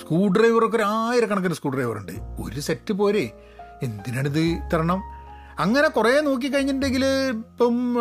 സ്ക്രൂ 0.01 0.19
ഡ്രൈവറൊക്കെ 0.27 0.77
ഒരു 0.77 0.83
ആയിരക്കണക്കിന് 0.83 1.53
സ്ക്രൂ 1.53 1.71
ഡ്രൈവർ 1.71 1.95
ഉണ്ട്. 1.97 2.13
ഒരു 2.45 2.59
സെറ്റ് 2.67 2.93
പോരെ. 2.93 3.25
എന്തിനാണിത് 3.81 4.39
ഇത്തരണം 4.39 5.01
അങ്ങനെ 5.59 5.87
കുറേ 5.87 6.21
നോക്കിക്കഴിഞ്ഞിട്ടുണ്ടെങ്കിൽ 6.21 7.05
ഇപ്പം 7.29 7.97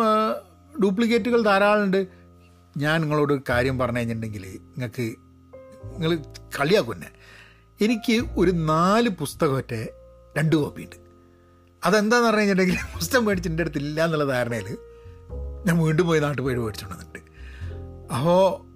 ഡ്യൂപ്ലിക്കേറ്റുകൾ 0.79 1.41
ധാരാളമുണ്ട് 1.41 2.07
ഞാൻ 2.77 3.01
നിങ്ങളോട് 3.01 3.41
കാര്യം 3.49 3.79
പറഞ്ഞു 3.79 3.97
കഴിഞ്ഞിട്ടുണ്ടെങ്കിൽ 3.97 4.45
നിങ്ങൾക്ക് 4.45 5.15
നിങ്ങൾ 5.83 6.23
കളിയാക്കുന്നെ 6.59 7.11
എനിക്ക് 7.79 8.23
ഒരു 8.37 8.51
നാല് 8.51 9.09
പുസ്തകമൊറ്റ 9.09 9.73
രണ്ട് 10.37 10.55
കോപ്പി 10.55 10.83
ഉണ്ട് 10.83 10.95
അതെന്താന്ന് 11.83 12.27
പറഞ്ഞു 12.27 12.41
കഴിഞ്ഞിട്ടുണ്ടെങ്കിൽ 12.41 12.77
പുസ്തകം 12.99 13.25
മേടിച്ച് 13.25 13.49
എന്റെ 13.49 13.63
അടുത്ത് 13.63 13.77
ഇല്ല 13.77 14.05
എന്നുള്ള 14.05 14.25
ധാരണയിൽ 14.25 14.77
ഞാൻ 15.65 15.77
വീണ്ടും 15.77 16.07
പോയി 16.07 16.19
നാട്ടിൽ 16.19 16.41
പോയി 16.41 16.55
മേടിച്ചുകൊണ്ട് 16.55 16.97
വന്നിട്ട് 16.97 17.19
അപ്പോൾ 18.13 18.71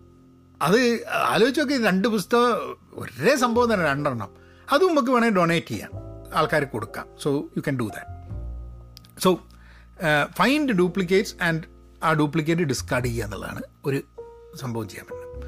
അത് 0.62 0.80
ആലോചിച്ച് 1.12 1.62
നോക്കി 1.62 1.84
രണ്ട് 1.86 2.08
പുസ്തകം 2.08 2.78
ഒരേ 2.94 3.36
സംഭവം 3.36 3.74
തന്നെ 3.74 3.86
രണ്ടെണ്ണം. 3.86 4.30
അതും 4.72 4.88
നമുക്ക് 4.88 5.12
വേണമെങ്കിൽ 5.12 5.40
ഡൊണേറ്റ് 5.40 5.68
ചെയ്യാം. 5.68 6.05
ആൾക്കാർക്ക് 6.36 6.72
കൊടുക്കാം. 6.72 7.08
So 7.24 7.30
you 7.58 7.62
can 7.62 7.78
do 7.80 7.88
that 7.96 8.12
so 9.22 9.32
find 10.40 10.74
duplicates 10.74 11.36
and 11.44 11.64
ആ 12.04 12.14
ഡ്യൂപ്ലിക്കേറ്റ് 12.14 12.62
ഡിസ്കാർഡ് 12.62 13.06
ചെയ്യുക 13.06 13.26
എന്നുള്ളതാണ് 13.26 13.62
ഒരു 13.86 14.00
സംഭവം 14.62 14.88
ചെയ്യാൻ 14.90 15.06
പറ്റുന്നത്. 15.10 15.46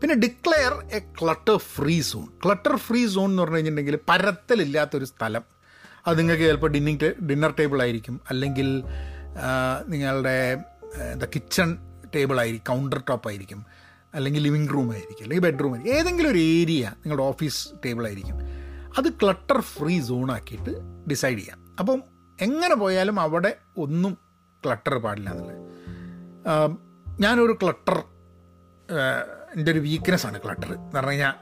പിന്നെ 0.00 0.14
declare 0.14 0.72
a 0.96 1.00
clutter 1.20 1.56
free 1.56 2.00
zone 2.00 2.26
clutter 2.44 2.76
free 2.76 3.06
zone 3.06 3.30
എന്ന് 3.30 3.42
പറഞ്ഞു 3.42 3.56
കഴിഞ്ഞിട്ടുണ്ടെങ്കിൽ 3.56 3.98
പരത്തലില്ലാത്തൊരു 4.08 5.04
സ്ഥലം. 5.04 5.44
അത് 6.06 6.18
നിങ്ങൾക്ക് 6.18 6.42
ചിലപ്പോൾ 6.42 6.70
ഡിന്നിങ് 6.70 7.10
ഡിന്നർ 7.28 7.54
ടേബിൾ 7.58 7.82
ആയിരിക്കും. 7.82 8.20
അല്ലെങ്കിൽ 8.30 8.68
നിങ്ങളുടെ 9.88 10.38
എന്താ 11.12 11.26
കിച്ചൺ 11.34 11.78
ടേബിൾ 12.14 12.40
ആയിരിക്കും 12.40 12.76
കൗണ്ടർ 12.76 13.00
ടോപ്പ് 13.08 13.28
ആയിരിക്കും. 13.28 13.60
അല്ലെങ്കിൽ 14.14 14.42
ലിവിങ് 14.42 14.68
റൂം 14.68 14.88
ആയിരിക്കും 14.92 15.24
അല്ലെങ്കിൽ 15.24 15.44
ബെഡ്റൂം 15.48 15.72
ആയിരിക്കും. 15.74 15.98
ഏതെങ്കിലും 15.98 16.30
ഒരു 16.30 16.38
ഏരിയ 16.38 16.84
നിങ്ങളുടെ 16.96 17.22
ഓഫീസ് 17.22 17.60
ടേബിൾ 17.84 18.06
ആയിരിക്കും. 18.06 18.38
അത് 18.98 19.08
ക്ലട്ടർ 19.22 19.60
ഫ്രീ 19.60 20.00
സോണാക്കിയിട്ട് 20.00 20.72
ഡിസൈഡ് 21.10 21.38
ചെയ്യാം. 21.38 21.58
അപ്പം 21.78 22.02
എങ്ങനെ 22.40 22.74
പോയാലും 22.74 23.20
അവിടെ 23.20 23.56
ഒന്നും 23.76 24.18
ക്ലട്ടർ 24.64 24.94
പാടില്ല 24.98 25.30
എന്നുള്ളത്. 25.30 25.58
ഞാനൊരു 27.20 27.58
ക്ലട്ടർ 27.62 27.98
എന്റെ 29.54 29.72
ഒരു 29.72 29.78
വീക്ക്നെസ് 29.78 30.26
ആണ് 30.26 30.38
ക്ലട്ടർ 30.44 30.72
എന്ന് 30.74 30.96
പറഞ്ഞു 30.96 31.10
കഴിഞ്ഞാൽ 31.10 31.34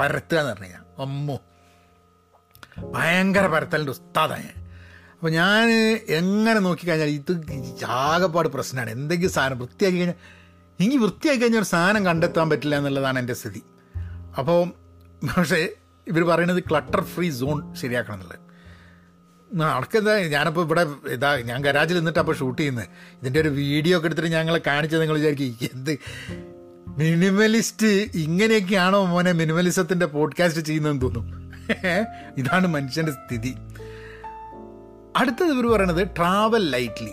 പരത്തുക 0.00 0.38
എന്ന് 0.38 0.52
പറഞ്ഞു 0.52 0.64
കഴിഞ്ഞാൽ 0.64 0.84
അമ്മോ 1.02 1.36
ഭയങ്കര 2.90 3.46
പരത്തലിന്റെ 3.46 3.92
ഉസ്താദാണ് 3.92 4.42
ഞാൻ. 4.42 4.56
അപ്പോൾ 5.14 5.30
ഞാൻ 5.30 5.68
എങ്ങനെ 6.08 6.60
നോക്കിക്കഴിഞ്ഞാൽ 6.60 7.08
ഇത് 7.08 7.32
ആകെപ്പാട് 7.84 8.48
പ്രശ്നമാണ്. 8.48 8.90
എന്തെങ്കിലും 8.90 9.32
സാധനം 9.32 9.58
വൃത്തിയാക്കി 9.58 9.98
കഴിഞ്ഞാൽ 9.98 10.18
എനിക്ക് 10.80 11.00
വൃത്തിയാക്കി 11.02 11.40
കഴിഞ്ഞാൽ 11.40 11.60
ഒരു 11.60 11.68
സാധനം 11.68 12.06
കണ്ടെത്താൻ 12.06 12.50
പറ്റില്ല 12.50 12.76
എന്നുള്ളതാണ് 12.76 13.18
എന്റെ 13.18 13.34
സ്ഥിതി. 13.34 13.62
അപ്പോൾ 14.38 14.60
പക്ഷേ 15.36 15.68
ഇവർ 16.08 16.24
പറയുന്നത് 16.24 16.62
ക്ലട്ടർ 16.62 17.04
ഫ്രീ 17.04 17.30
സോൺ 17.30 17.74
ശരിയാക്കണം 17.74 18.14
എന്നുള്ളത് 18.14 18.48
നടക്കുന്ന 19.54 20.16
ഞാനപ്പോൾ 20.16 20.64
ഇവിടെ 20.64 20.86
ഇതാ 21.08 21.36
ഞാൻ 21.36 21.64
ഗരാജിൽ 21.64 21.96
നിന്നിട്ട് 21.96 22.18
അപ്പോൾ 22.18 22.36
ഷൂട്ട് 22.36 22.62
ചെയ്യുന്നത് 22.62 22.88
ഇതിന്റെ 23.20 23.40
ഒരു 23.40 23.48
വീഡിയോ 23.48 23.98
ഒക്കെ 23.98 24.06
എടുത്തിട്ട് 24.06 24.30
ഞങ്ങളെ 24.30 24.60
കാണിച്ചത് 24.66 25.00
നിങ്ങൾ 25.00 25.14
വിചാരിക്കും 25.14 25.68
എന്ത് 25.74 25.98
മിനിമലിസ്റ്റ് 26.98 27.86
ഇങ്ങനെയൊക്കെയാണോ 28.14 29.04
മോനെ 29.04 29.32
മിനിമലിസത്തിന്റെ 29.32 30.06
പോഡ്കാസ്റ്റ് 30.06 30.60
ചെയ്യുന്നതെന്ന് 30.60 31.02
തോന്നും? 31.02 31.52
ഇതാണ് 32.38 32.66
മനുഷ്യന്റെ 32.66 33.12
സ്ഥിതി. 33.12 33.54
അടുത്തത് 35.16 35.48
ഇവർ 35.48 35.66
പറയണത് 35.66 36.08
ട്രാവൽ 36.16 36.70
ലൈറ്റ്ലി 36.70 37.10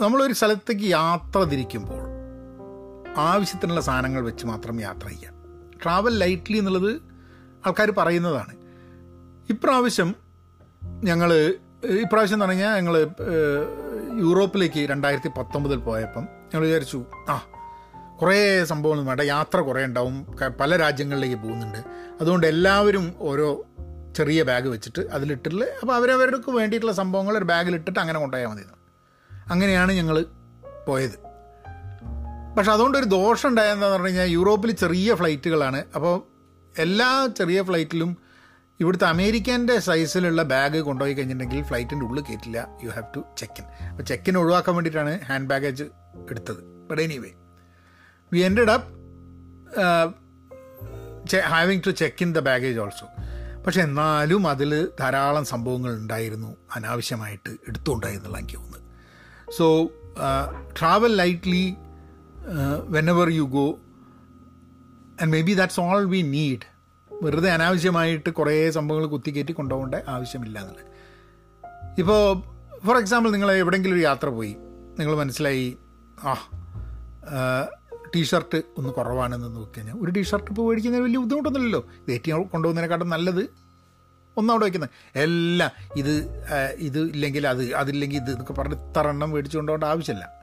നമ്മളൊരു 0.00 0.32
സ്ഥലത്തേക്ക് 0.32 0.84
യാത്ര 0.84 1.38
തിരിക്കുമ്പോൾ 1.38 2.02
ആവശ്യത്തിനുള്ള 3.20 3.80
സാധനങ്ങൾ 3.80 4.24
വെച്ച് 4.24 4.46
മാത്രം 4.46 4.80
യാത്ര 4.80 5.08
ചെയ്യാം. 5.08 5.39
ട്രാവൽ 5.82 6.18
ലൈറ്റ്ലി 6.18 6.56
എന്നുള്ളത് 6.56 6.96
ആൾക്കാർ 7.66 7.90
പറയുന്നതാണ്. 7.90 8.54
ഇപ്രാവശ്യം 9.50 10.14
ഞങ്ങൾ 11.04 11.34
ഇപ്രാവശ്യം 11.84 12.36
എന്ന് 12.36 12.46
പറഞ്ഞാൽ 12.46 12.76
ഞങ്ങൾ 12.76 13.06
യൂറോപ്പിലേക്ക് 14.18 14.88
രണ്ടായിരത്തി 14.88 15.28
പത്തൊമ്പതിൽ 15.28 15.76
പോയപ്പം 15.76 16.22
ഞങ്ങൾ 16.22 16.66
വിചാരിച്ചു 16.66 17.04
ആ 17.28 17.42
കുറേ 18.22 18.64
സംഭവങ്ങൾ 18.64 19.04
വേണ്ട 19.04 19.20
യാത്ര 19.20 19.60
കുറേ 19.60 19.84
ഉണ്ടാവും 19.84 20.26
പല 20.60 20.76
രാജ്യങ്ങളിലേക്ക് 20.76 21.42
പോകുന്നുണ്ട്. 21.42 21.78
അതുകൊണ്ട് 22.20 22.46
എല്ലാവരും 22.46 23.14
ഓരോ 23.18 23.66
ചെറിയ 24.16 24.42
ബാഗ് 24.42 24.68
വെച്ചിട്ട് 24.68 25.00
അതിലിട്ടിട്ട് 25.10 25.78
അപ്പോൾ 25.82 25.94
അവരവർക്ക് 25.94 26.50
വേണ്ടിയിട്ടുള്ള 26.50 26.94
സംഭവങ്ങൾ 26.94 27.38
ഒരു 27.38 27.44
ബാഗിലിട്ടിട്ട് 27.44 28.00
അങ്ങനെ 28.00 28.18
കൊണ്ടുപോയാൽ 28.18 28.48
മതി. 28.48 28.62
അങ്ങനെയാണ് 29.50 29.92
ഞങ്ങൾ 29.92 30.26
പോയത്. 30.86 31.29
പക്ഷെ 32.56 32.72
അതുകൊണ്ടൊരു 32.72 33.04
ദോഷം 33.04 33.48
ഉണ്ടായതെന്ന് 33.48 33.86
പറഞ്ഞു 33.86 34.06
കഴിഞ്ഞാൽ 34.06 34.28
യൂറോപ്പിൽ 34.28 34.70
ചെറിയ 34.70 35.14
ഫ്ലൈറ്റുകളാണ്. 35.14 35.84
അപ്പോൾ 35.94 36.22
എല്ലാ 36.78 37.28
ചെറിയ 37.38 37.62
ഫ്ലൈറ്റിലും 37.62 38.16
ഇവിടുത്തെ 38.80 39.06
അമേരിക്കന്റെ 39.06 39.78
സൈസിലുള്ള 39.78 40.42
ബാഗ് 40.42 40.78
കൊണ്ടുപോയി 40.78 41.14
കഴിഞ്ഞിട്ടുണ്ടെങ്കിൽ 41.14 41.66
ഫ്ലൈറ്റിന്റെ 41.66 42.06
ഉള്ളിൽ 42.06 42.22
കയറ്റില്ല. 42.22 42.68
You 42.84 42.88
have 42.88 43.04
to 43.16 43.24
check 43.38 43.60
in 43.60 43.88
അപ്പോൾ 43.88 44.02
ചെക്ക് 44.02 44.28
ഇൻ 44.28 44.38
ഒഴിവാക്കാൻ 44.38 44.74
വേണ്ടിയിട്ടാണ് 44.74 45.20
ഹാൻഡ് 45.24 45.48
ബാഗേജ് 45.48 45.84
എടുത്തത്. 46.30 46.62
But 46.90 47.02
anyway 47.02 47.30
we 48.32 48.38
ended 48.38 48.70
up 48.70 49.00
having 51.46 51.82
to 51.86 51.90
check 51.90 52.22
in 52.22 52.32
the 52.32 52.38
baggage 52.38 52.78
also 52.78 53.06
പക്ഷെ 53.66 53.80
എന്നാലും 53.80 54.48
അതിൽ 54.48 54.88
ധാരാളം 55.00 55.44
സംഭവങ്ങൾ 55.44 55.92
ഉണ്ടായിരുന്നു. 55.94 56.56
അനാവശ്യമായിട്ട് 56.74 57.50
എടുത്തുകൊണ്ടായിരുന്നുള്ള 57.68 58.38
എനിക്ക് 58.38 58.54
തോന്നുന്നത് 58.54 58.82
so 59.52 59.90
travel 60.80 61.16
lightly 61.16 61.74
whenever 63.10 63.28
you 63.30 63.42
go 63.42 63.78
and 65.20 65.32
maybe 65.42 65.54
that's 65.54 65.80
all 65.80 66.04
we 66.04 66.22
need 66.22 66.66
വെറുതെ 67.24 67.50
അനാവശ്യമായിട്ട് 67.50 68.30
കുറേ 68.30 68.70
സംഭവങ്ങൾ 68.70 69.06
കുത്തിക്കയറ്റി 69.06 69.52
കൊണ്ടുപോകേണ്ട 69.52 69.94
ആവശ്യമില്ല 70.08 70.58
എന്നുള്ളത്. 70.58 70.86
ഇപ്പോൾ 71.98 72.42
ഫോർ 72.86 72.96
എക്സാമ്പിൾ 72.96 73.30
നിങ്ങൾ 73.30 73.52
എവിടെയെങ്കിലും 73.52 73.94
ഒരു 73.94 74.02
യാത്ര 74.02 74.28
പോയി. 74.28 74.56
നിങ്ങൾ 74.98 75.16
മനസ്സിലായി 75.16 75.76
ആ 76.22 76.34
ടീഷർട്ട് 78.16 78.62
ഒന്ന് 78.76 78.90
കുറവാണെന്ന് 78.90 79.56
നോക്കി 79.56 79.70
കഴിഞ്ഞാൽ 79.76 79.96
ഒരു 80.02 80.10
ടീഷർട്ട് 80.10 80.50
ഇപ്പോൾ 80.50 80.68
മേടിക്കുന്നതിന് 80.68 81.06
വലിയ 81.06 81.18
ബുദ്ധിമുട്ടൊന്നുമില്ലല്ലോ. 81.18 81.84
ഇത് 82.02 82.12
ഏറ്റവും 82.12 82.42
കൊണ്ടുപോകുന്നതിനെക്കാട്ടും 82.42 83.08
നല്ലത് 83.08 83.50
ഒന്നവിടെ 84.36 84.64
വയ്ക്കുന്നത് 84.64 84.90
എല്ലാം 85.18 85.70
ഇത് 85.96 86.12
ഇത് 86.76 86.98
ഇല്ലെങ്കിൽ 86.98 87.46
അത് 87.46 87.74
അതില്ലെങ്കിൽ 87.74 88.16
ഇത് 88.16 88.30
എന്നൊക്കെ 88.30 88.52
പറഞ്ഞ് 88.52 88.74
ഇത്ര 88.74 89.08
എണ്ണം 89.08 89.30
മേടിച്ചു 89.30 89.58
ആവശ്യമില്ല. 89.86 90.39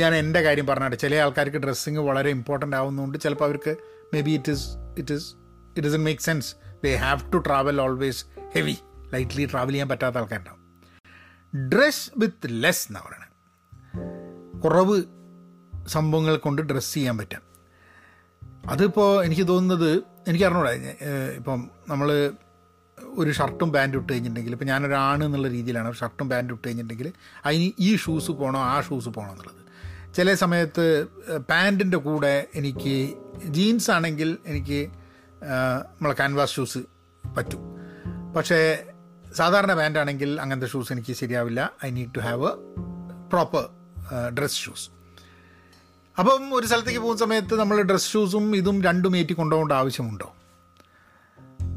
ഞാൻ 0.00 0.14
എന്റെ 0.14 0.40
കാര്യം 0.42 0.66
പറഞ്ഞാട്ടെ 0.66 0.96
ചില 0.96 1.14
ആൾക്കാർക്ക് 1.14 1.56
ഡ്രസ്സിങ് 1.56 1.98
വളരെ 1.98 2.30
ഇമ്പോർട്ടന്റ് 2.30 2.76
ആവുന്നതുകൊണ്ട് 2.76 3.18
ചിലപ്പോൾ 3.18 3.44
അവർക്ക് 3.44 3.72
maybe 4.20 4.30
it 4.30 4.52
is 4.52 4.66
it 4.98 5.14
is 5.14 5.28
it 5.76 5.88
is 5.88 5.96
make 5.96 6.22
sense 6.22 6.50
they 6.84 6.92
have 6.96 7.32
to 7.32 7.38
travel 7.46 7.80
always 7.80 8.24
heavy 8.54 8.76
lightly 9.14 9.44
travel 9.52 9.70
ചെയ്യാൻ 9.70 9.88
പറ്റാത്ത 9.88 10.16
ആൾക്കാരുണ്ടാവും. 10.16 10.60
ഡ്രസ് 11.72 12.10
വിത്ത് 12.18 12.50
ലെസ് 12.64 12.84
എന്നാണ് 12.88 13.06
പറയുന്നത് 13.08 13.30
കുറവ് 14.64 14.96
സംഭവങ്ങൾ 15.88 16.36
കൊണ്ട് 16.36 16.62
ഡ്രസ്സ് 16.70 16.94
ചെയ്യാൻ 16.94 17.18
പറ്റാം. 17.18 17.42
അതിപ്പോൾ 18.66 19.24
എനിക്ക് 19.24 19.48
തോന്നുന്നത് 19.48 19.90
എനിക്ക് 20.28 20.44
അറിഞ്ഞൂടാ 20.44 20.72
ഇപ്പം 21.38 21.70
നമ്മൾ 21.88 22.08
ഒരു 22.98 23.30
ഷർട്ടും 23.30 23.72
പാന്റും 23.72 24.00
ഇട്ട് 24.00 24.12
കഴിഞ്ഞിട്ടുണ്ടെങ്കിൽ 24.12 24.52
ഇപ്പം 24.56 24.66
ഞാനൊരാണ് 24.66 25.22
എന്നുള്ള 25.24 25.48
രീതിയിലാണ് 25.48 25.88
ഷർട്ടും 26.00 26.26
പാന്റും 26.30 26.54
ഇട്ട് 26.54 26.66
കഴിഞ്ഞിട്ടുണ്ടെങ്കിൽ 26.68 27.08
അതിന് 27.46 27.66
ഈ 27.78 27.90
ഷൂസ് 28.04 28.30
പോകണോ 28.40 28.60
ആ 28.72 28.80
ഷൂസ് 28.80 29.10
പോകണോ 29.16 29.32
എന്നുള്ളത്. 29.32 29.61
ചില 30.16 30.34
സമയത്ത് 30.34 30.86
പാന്റിന്റെ 31.50 31.96
കൂടെ 31.96 32.46
എനിക്ക് 32.54 32.96
ജീൻസ് 33.44 33.90
ആണെങ്കിൽ 33.90 34.38
എനിക്ക് 34.46 34.80
നമ്മളെ 35.94 36.14
ക്യാൻവാസ് 36.14 36.54
ഷൂസ് 36.54 36.80
പറ്റും. 37.24 37.62
പക്ഷേ 38.36 38.58
സാധാരണ 39.34 39.74
പാന്റ് 39.74 39.98
ആണെങ്കിൽ 39.98 40.40
അങ്ങനത്തെ 40.40 40.66
ഷൂസ് 40.66 40.92
എനിക്ക് 40.92 41.12
ശരിയാവില്ല. 41.12 41.60
I 41.84 41.90
need 41.90 42.14
to 42.16 42.18
have 42.18 42.46
a 42.46 42.52
proper 43.32 43.64
dress 44.38 44.56
shoes 44.56 44.86
അപ്പം 46.18 46.54
ഒരു 46.54 46.66
സ്ഥലത്തേക്ക് 46.66 47.00
പോകുന്ന 47.00 47.20
സമയത്ത് 47.24 47.54
നമ്മൾ 47.60 47.82
ഡ്രസ് 47.82 48.12
ഷൂസും 48.12 48.56
ഇതും 48.56 48.82
രണ്ടും 48.82 49.16
ഏറ്റി 49.16 49.32
കൊണ്ടുപോകേണ്ട 49.32 49.72
ആവശ്യമുണ്ടോ? 49.72 50.28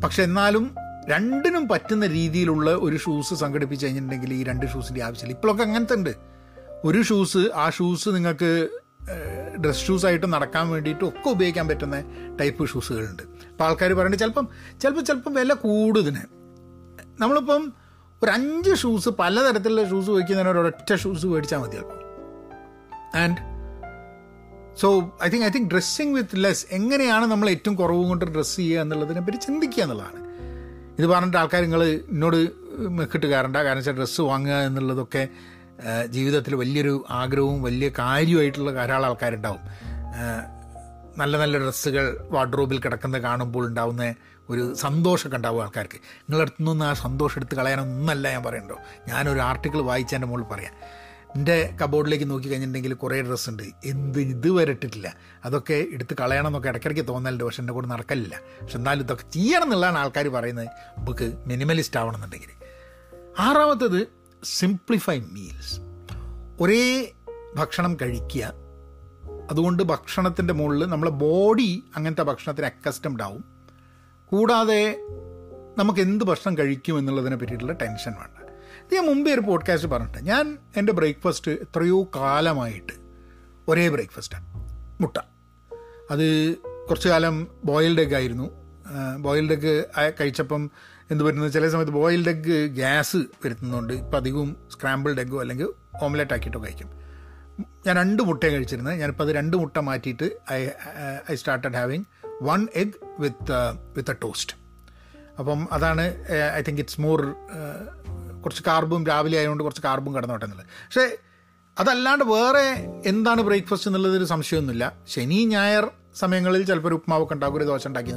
പക്ഷെ 0.04 0.24
എന്നാലും 0.24 0.76
രണ്ടിനും 1.08 1.68
പറ്റുന്ന 1.68 2.06
രീതിയിലുള്ള 2.08 2.70
ഒരു 2.86 2.98
ഷൂസ് 2.98 3.34
സംഘടിപ്പിച്ച് 3.34 3.86
കഴിഞ്ഞിട്ടുണ്ടെങ്കിൽ 3.86 4.34
ഈ 4.34 4.44
രണ്ട് 4.44 4.66
ഷൂസിന്റെ 4.66 5.04
ആവശ്യമില്ല. 5.04 5.36
ഇപ്പോഴൊക്കെ 5.38 5.64
അങ്ങനത്തെ 5.64 5.96
ഉണ്ട്. 5.96 6.35
ഒരു 6.86 7.02
ഷൂസ് 7.02 7.38
ആ 7.38 7.70
ഷൂസ് 7.70 8.10
നിങ്ങൾക്ക് 8.10 8.70
ഡ്രസ് 9.60 9.86
ഷൂസായിട്ട് 9.88 10.34
നടക്കാൻ 10.34 10.70
വേണ്ടിയിട്ട് 10.70 11.06
ഒക്കെ 11.06 11.30
ഉപയോഗിക്കാൻ 11.30 11.68
പറ്റുന്ന 11.68 12.04
ടൈപ്പ് 12.42 12.70
ഷൂസുകളുണ്ട് 12.70 13.24
അപ്പോൾ 13.24 13.64
ആൾക്കാർ 13.64 13.94
പറയുന്നത് 13.94 14.20
ചിലപ്പം 14.20 14.48
ചിലപ്പോൾ 14.82 15.02
ചിലപ്പം 15.02 15.34
വില 15.34 15.54
കൂടുതൽ 15.54 16.18
നമ്മളിപ്പം 17.20 17.74
ഒരു 18.24 18.32
അഞ്ച് 18.32 18.76
ഷൂസ് 18.76 19.10
പലതരത്തിലുള്ള 19.10 19.90
ഷൂസ് 19.90 20.10
വയ്ക്കുന്നതിന് 20.10 20.50
ഒരൊറ്റ 20.50 20.96
ഷൂസ് 20.96 21.26
മേടിച്ചാൽ 21.26 21.58
മതി 21.58 21.72
ചിലപ്പം 21.72 22.00
and 23.18 23.56
so 24.80 25.18
I 25.24 25.30
think 25.30 25.46
I 25.46 25.50
think 25.50 25.72
dressing 25.72 26.16
with 26.16 26.30
less 26.36 26.66
എങ്ങനെയാണ് 26.72 27.26
നമ്മൾ 27.26 27.50
ഏറ്റവും 27.50 27.76
കുറവ് 27.76 28.06
കൊണ്ട് 28.06 28.26
ഡ്രസ്സ് 28.26 28.56
ചെയ്യുക 28.56 28.82
എന്നുള്ളതിനെ 28.82 29.22
പറ്റി 29.22 29.38
ചിന്തിക്കുക 29.38 29.84
എന്നുള്ളതാണ്. 29.84 30.26
ഇത് 31.00 31.08
പറഞ്ഞിട്ട് 31.08 31.38
ആൾക്കാർ 31.38 31.62
നിങ്ങൾ 31.62 31.84
എന്നോട് 31.84 32.50
മെക്കിട്ട് 32.80 33.28
കയറണ്ട 33.28 33.58
കാരണം 33.58 33.78
വെച്ചാൽ 33.78 33.94
ഡ്രസ്സ് 33.94 34.22
വാങ്ങുക 34.22 34.54
എന്നുള്ളതൊക്കെ 34.54 35.30
ജീവിതത്തിൽ 36.06 36.56
വലിയൊരു 36.56 37.06
ആഗ്രഹവും 37.10 37.64
വലിയ 37.64 37.90
കാര്യമായിട്ടുള്ള 38.00 38.72
ധാരാളം 38.72 39.06
ആൾക്കാരുണ്ടാവും. 39.06 39.60
നല്ല 41.18 41.38
നല്ല 41.38 41.58
ഡ്രസ്സുകൾ 41.58 42.28
വാർഡ്രോബിൽ 42.32 42.80
കിടക്കുന്നത് 42.80 43.22
കാണുമ്പോൾ 43.22 43.68
ഉണ്ടാവുന്ന 43.68 44.16
ഒരു 44.50 44.74
സന്തോഷമൊക്കെ 44.74 45.38
ഉണ്ടാവും 45.38 45.64
ആൾക്കാർക്ക്. 45.64 45.96
നിങ്ങളുടെ 45.96 46.42
അടുത്തു 46.42 46.72
നിന്ന് 46.72 46.86
ആ 46.86 46.94
സന്തോഷം 46.94 47.40
എടുത്ത് 47.40 47.56
കളയാനൊന്നല്ല 47.56 48.32
ഞാൻ 48.32 48.44
പറയണ്ടോ? 48.44 48.76
ഞാനൊരു 49.08 49.40
ആർട്ടിക്കിൾ 49.40 49.82
വായിച്ചതിന്റെ 49.82 50.28
മുകളിൽ 50.28 50.44
പറയാം. 50.44 50.74
എന്റെ 51.36 51.78
കബോർഡിലേക്ക് 51.82 52.30
നോക്കി 52.30 52.48
കഴിഞ്ഞിട്ടുണ്ടെങ്കിൽ 52.48 52.94
കുറേ 52.94 53.22
ഡ്രസ്സ് 53.22 53.50
ഉണ്ട് 53.50 53.64
എന്ത് 53.86 54.20
ഇതുവരെ 54.20 54.72
ഇട്ടിട്ടില്ല. 54.72 55.16
അതൊക്കെ 55.46 55.86
എടുത്ത് 55.94 56.16
കളയണം 56.22 56.48
എന്നൊക്കെ 56.48 56.70
ഇടയ്ക്കിടയ്ക്ക് 56.70 57.08
തോന്നലുണ്ട്. 57.08 57.44
പക്ഷെ 57.44 57.62
എന്റെ 57.62 57.74
കൂടെ 57.74 57.88
നടക്കലില്ല. 57.88 58.40
പക്ഷെ 58.62 58.78
എന്നാലും 58.78 59.04
ഇതൊക്കെ 59.04 59.32
ചെയ്യണം 59.32 59.64
എന്നുള്ളതാണ് 59.64 60.00
ആൾക്കാർ 60.00 60.28
പറയുന്നത്. 60.28 60.68
നമുക്ക് 60.98 61.34
മിനിമലിസ്റ്റ് 61.48 62.00
ആവണമെന്നുണ്ടെങ്കിൽ. 62.00 62.48
ആറാമത്തത് 63.40 64.25
സിംപ്ലിഫൈ 64.46 65.20
മീൽസ് 65.20 65.80
ഒരേ 66.62 67.14
ഭക്ഷണം 67.56 67.98
കഴിക്കുക. 68.02 68.54
അതുകൊണ്ട് 69.52 69.84
ഭക്ഷണത്തിന്റെ 69.84 70.54
മുകളിൽ 70.54 70.86
നമ്മളെ 70.86 71.12
ബോഡി 71.12 71.84
അങ്ങനത്തെ 71.96 72.22
ഭക്ഷണത്തിന് 72.22 72.66
അക്കസ്റ്റംഡ് 72.66 73.24
ആവും. 73.24 73.46
കൂടാതെ 74.26 75.00
നമുക്ക് 75.78 76.00
എന്ത് 76.00 76.26
ഭക്ഷണം 76.26 76.58
കഴിക്കും 76.58 77.00
എന്നുള്ളതിനെ 77.00 77.36
പറ്റിയിട്ടുള്ള 77.36 77.74
ടെൻഷൻ 77.74 78.12
വേണ്ട. 78.12 78.50
ഇത് 78.50 78.96
ഞാൻ 78.96 79.06
മുമ്പേ 79.06 79.34
ഒരു 79.34 79.42
പോഡ്കാസ്റ്റ് 79.42 79.90
പറഞ്ഞിട്ട് 79.90 80.26
ഞാൻ 80.26 80.58
എന്റെ 80.78 80.94
ബ്രേക്ക്ഫാസ്റ്റ് 80.94 81.52
എത്രയോ 81.52 82.04
കാലമായിട്ട് 82.04 82.94
ഒരേ 83.68 83.90
ബ്രേക്ക്ഫാസ്റ്റാണ് 83.90 84.46
മുട്ട. 85.02 85.18
അത് 86.12 86.56
കുറച്ച് 86.90 87.10
കാലം 87.10 87.48
ബോയിൽഡ് 87.66 88.02
എഗ് 88.02 88.16
ആയിരുന്നു. 88.16 88.50
ബോയിൽഡ് 89.20 89.54
എഗ് 89.54 89.84
കഴിച്ചപ്പം 90.20 90.72
എന്ത് 91.12 91.24
വരുന്നത് 91.24 91.52
ചില 91.54 91.70
സമയത്ത് 91.70 91.92
ബോയിൽഡ് 91.92 92.30
എഗ്ഗ് 92.30 92.58
ഗ്യാസ് 92.68 93.18
വരുത്തുന്നുണ്ട് 93.18 93.94
ഇപ്പം 93.94 94.18
അധികവും 94.18 94.52
സ്ക്രാമ്പിൾഡ് 94.72 95.20
എഗ്ഗോ 95.20 95.40
അല്ലെങ്കിൽ 95.42 95.68
ഓംലെറ്റ് 96.04 96.34
ആക്കിയിട്ടോ 96.34 96.60
കഴിക്കും. 96.64 96.90
ഞാൻ 97.86 97.96
രണ്ട് 97.96 98.24
മുട്ടയും 98.24 98.54
കഴിച്ചിരുന്നത്. 98.54 98.96
ഞാനിപ്പോൾ 98.96 99.24
അത് 99.24 99.32
രണ്ട് 99.36 99.58
മുട്ട 99.58 99.78
മാറ്റിയിട്ട് 99.78 100.28
I 100.52 100.60
I 101.32 101.36
started 101.36 101.74
having 101.74 102.06
one 102.44 102.68
egg 102.76 102.94
with 103.20 103.60
with 103.98 104.12
a 104.12 104.18
toast 104.24 104.56
അപ്പം 105.40 105.68
അതാണ് 105.72 106.06
ഐ 106.56 106.62
തിങ്ക് 106.62 106.82
ഇറ്റ്സ് 106.82 107.02
മോർ 107.02 107.22
കുറച്ച് 108.44 108.64
കാർബും 108.68 109.06
രാവിലെ 109.06 109.38
ആയതുകൊണ്ട് 109.38 109.64
കുറച്ച് 109.64 109.82
കാർബും 109.82 110.16
കടന്നോട്ടെ 110.16 110.46
എന്നുള്ളത്. 110.46 110.68
പക്ഷേ 110.86 111.06
അതല്ലാണ്ട് 111.80 112.26
വേറെ 112.26 112.66
എന്താണ് 113.06 113.42
ബ്രേക്ക്ഫാസ്റ്റ് 113.42 113.90
എന്നുള്ളതൊരു 113.90 114.26
സംശയമൊന്നുമില്ല. 114.26 114.86
ശനി 115.08 115.46
ഞായർ 115.46 115.92
സമയങ്ങളിൽ 116.16 116.64
ചിലപ്പോൾ 116.64 116.88
ഒരു 116.88 116.96
ഉപ്മാവൊക്കെ 116.96 117.34
ഉണ്ടാക്കും 117.34 117.58
ഒരു 117.58 117.66
ദോശ 117.66 117.88
ഉണ്ടാക്കി 117.88 118.12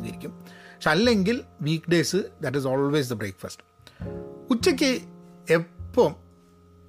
പക്ഷെ 0.78 0.90
അല്ലെങ്കിൽ 0.90 1.42
weekdays 1.90 2.16
that 2.42 2.58
is 2.58 2.66
always 2.66 3.10
the 3.10 3.14
breakfast 3.14 3.62
ഉച്ചയ്ക്ക് 4.50 4.90
എപ്പം 5.50 6.14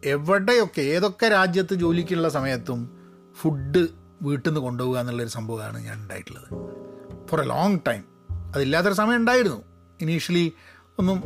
എവിടെയൊക്കെ 0.06 0.82
ഏതൊക്കെ 0.82 1.28
രാജ്യത്ത് 1.28 1.74
ജോലിക്കുള്ള 1.74 2.30
സമയത്തും 2.30 2.80
ഫുഡ് 3.42 3.88
വീട്ടിൽ 4.22 4.50
നിന്ന് 4.50 4.62
കൊണ്ടുപോകുക 4.62 5.00
എന്നുള്ളൊരു 5.00 5.30
സംഭവമാണ് 5.30 5.84
ഞാൻ 5.84 5.98
ഉണ്ടായിട്ടുള്ളത്. 6.02 6.48
ഫോർ 7.28 7.42
എ 7.42 7.44
ലോങ് 7.44 7.80
ടൈം 7.88 8.04
അതില്ലാത്തൊരു 8.56 8.94
സമയം 8.94 9.16
ഉണ്ടായിരുന്നു. 9.16 9.64
ഇനീഷ്യലി 10.02 10.54
ഒന്നും 11.00 11.24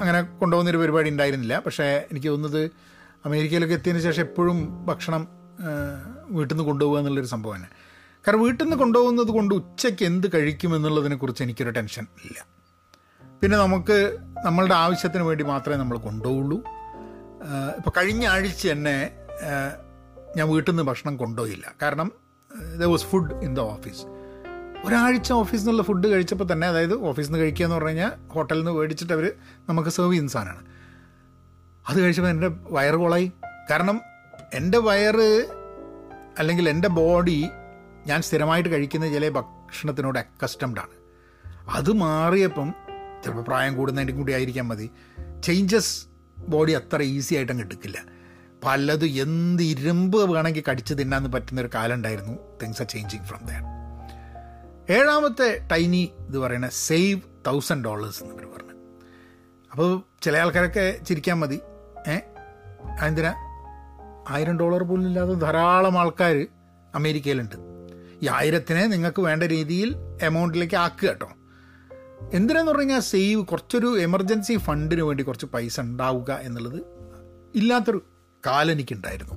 അങ്ങനെ 0.00 0.22
കൊണ്ടുപോകുന്നൊരു 0.22 0.78
പരിപാടി 0.78 1.10
ഉണ്ടായിരുന്നില്ല. 1.10 1.58
പക്ഷേ 1.58 1.84
എനിക്ക് 2.10 2.28
തോന്നുന്നത് 2.28 2.70
അമേരിക്കയിലൊക്കെ 3.24 3.74
എത്തിയതിന് 3.74 4.02
ശേഷം 4.02 4.22
എപ്പോഴും 4.22 4.86
ഭക്ഷണം 4.86 5.28
വീട്ടിൽ 6.30 6.54
നിന്ന് 6.54 6.66
കൊണ്ടുപോകുക 6.66 6.98
എന്നുള്ളൊരു 6.98 7.26
സംഭവമാണ് 7.26 7.66
കാരണം 8.26 8.40
വീട്ടിൽ 8.42 8.64
നിന്ന് 8.64 8.76
കൊണ്ടുപോകുന്നത് 8.76 9.26
കൊണ്ട് 9.26 9.54
ഉച്ചയ്ക്ക് 9.54 10.04
എന്ത് 10.04 10.26
കഴിക്കുമെന്നുള്ളതിനെക്കുറിച്ച് 10.34 11.42
എനിക്കൊരു 11.42 11.70
ടെൻഷൻ 11.70 12.06
ഇല്ല. 12.24 12.46
പിന്നെ 13.42 13.58
നമുക്ക് 13.58 14.18
നമ്മളുടെ 14.44 14.74
ആവശ്യത്തിന് 14.74 15.22
വേണ്ടി 15.22 15.44
മാത്രമേ 15.44 15.76
നമ്മൾ 15.76 15.98
കൊണ്ടുപോകുള്ളൂ 15.98 16.58
ഇപ്പോൾ 17.76 17.92
കഴിഞ്ഞ 17.96 18.26
ആഴ്ച 18.26 18.66
തന്നെ 18.66 19.10
ഞാൻ 20.36 20.48
വീട്ടിൽ 20.48 20.70
നിന്ന് 20.70 20.82
ഭക്ഷണം 20.82 21.16
കൊണ്ടുപോയില്ല. 21.16 21.72
കാരണം 21.82 22.12
the 22.78 22.84
was 22.84 23.04
food 23.04 23.34
in 23.34 23.54
the 23.54 23.60
office 23.60 24.02
ഒരാഴ്ച 24.86 25.32
ഓഫീസിൽ 25.32 25.62
നിന്നുള്ള 25.62 25.82
ഫുഡ് 25.82 26.06
കഴിച്ചപ്പോൾ 26.06 26.52
തന്നെ 26.52 26.66
അതായത് 26.68 26.94
ഓഫീസിൽ 27.08 27.28
നിന്ന് 27.28 27.44
കഴിക്കുക 27.44 27.64
എന്ന് 27.64 27.76
പറഞ്ഞു 27.76 27.88
കഴിഞ്ഞാൽ 27.88 28.12
ഹോട്ടലിൽ 28.28 28.58
നിന്ന് 28.58 28.72
മേടിച്ചിട്ട് 28.72 29.12
അവർ 29.12 29.32
നമുക്ക് 29.68 29.88
സെർവ് 29.88 30.12
ചെയ്യുന്ന 30.12 30.30
സാധനമാണ്. 30.30 30.66
അത് 31.88 32.00
കഴിച്ചപ്പോൾ 32.00 32.30
എന്റെ 32.30 32.48
വയറ് 32.48 32.94
കൊളായി. 32.94 33.32
കാരണം 33.70 34.00
എന്റെ 34.54 34.78
വയറ് 34.78 35.46
അല്ലെങ്കിൽ 36.38 36.68
എന്റെ 36.68 36.88
ബോഡി 36.88 37.48
ഞാൻ 38.06 38.22
സ്ഥിരമായിട്ട് 38.22 38.68
കഴിക്കുന്ന 38.68 39.12
ചില 39.12 39.28
ഭക്ഷണത്തിനോട് 39.28 40.18
അക്കസ്റ്റംഡ് 40.18 40.80
ആണ്. 40.80 40.96
അത് 41.70 41.92
മാറിയപ്പം 41.92 42.74
ചിലപ്പോൾ 43.24 43.42
പ്രായം 43.42 43.76
കൂടുന്നതിന്റെ 43.76 44.14
കൂടി 44.14 44.32
ആയിരിക്കാൻ 44.32 44.68
മതി. 44.68 44.90
ചേഞ്ചസ് 45.44 46.06
ബോഡി 46.38 46.72
അത്ര 46.72 47.02
ഈസി 47.02 47.34
ആയിട്ടും 47.34 47.60
എടുക്കില്ല. 47.60 48.04
പലതും 48.64 49.08
എന്ത് 49.08 49.62
ഇരുമ്പ് 49.62 50.30
വേണമെങ്കിൽ 50.32 50.64
കടിച്ച് 50.70 50.94
തിന്നാന്ന് 50.94 51.32
പറ്റുന്ന 51.32 51.60
ഒരു 51.60 51.70
കാലം 51.74 51.94
ഉണ്ടായിരുന്നു 51.94 52.32
things 52.62 52.82
are 52.82 52.88
changing 52.88 53.24
from 53.24 53.40
their 53.46 53.76
ഏഴാമത്തെ 54.90 55.68
ടൈനി 55.72 56.12
ഇത് 56.28 56.38
പറയുന്നത് 56.38 56.70
സേവ് 56.70 57.20
തൗസൻഡ് 57.46 57.84
ഡോളേഴ്സ് 57.84 58.22
എന്ന് 58.22 58.34
ഇവർ 58.34 58.46
പറഞ്ഞു. 58.46 58.72
അപ്പോൾ 59.72 60.02
ചില 60.22 60.36
ആൾക്കാരൊക്കെ 60.36 60.98
ചിരിക്കാൻ 61.08 61.40
മതി. 61.40 61.60
ഏ? 62.08 62.18
എന്തിനാ? 63.06 63.34
ആയിരം 64.28 64.58
ഡോളർ 64.58 64.82
പോലും 64.82 65.06
ഇല്ലാതെ 65.06 65.34
ധാരാളം 65.34 65.98
ആൾക്കാർ 65.98 66.46
അമേരിക്കയിലുണ്ട്. 66.94 67.65
ഈ 68.22 68.28
ആയിരത്തിനെ 68.28 68.86
നിങ്ങൾക്ക് 68.86 69.22
വേണ്ട 69.22 69.42
രീതിയിൽ 69.42 69.96
എമൗണ്ടിലേക്ക് 70.22 70.76
ആക്കുക 70.76 71.08
കേട്ടോ. 71.08 71.28
എന്തിനാന്ന് 72.32 72.70
പറഞ്ഞു 72.70 72.82
കഴിഞ്ഞാൽ 72.82 73.00
സേവ് 73.00 73.44
കുറച്ചൊരു 73.44 73.98
എമർജൻസി 73.98 74.56
ഫണ്ടിന് 74.56 75.02
വേണ്ടി 75.02 75.22
കുറച്ച് 75.22 75.46
പൈസ 75.46 75.80
ഉണ്ടാവുക 75.80 76.32
എന്നുള്ളത് 76.32 76.80
ഇല്ലാത്തൊരു 77.54 78.02
കാലം 78.46 78.72
എനിക്കുണ്ടായിരുന്നു 78.72 79.34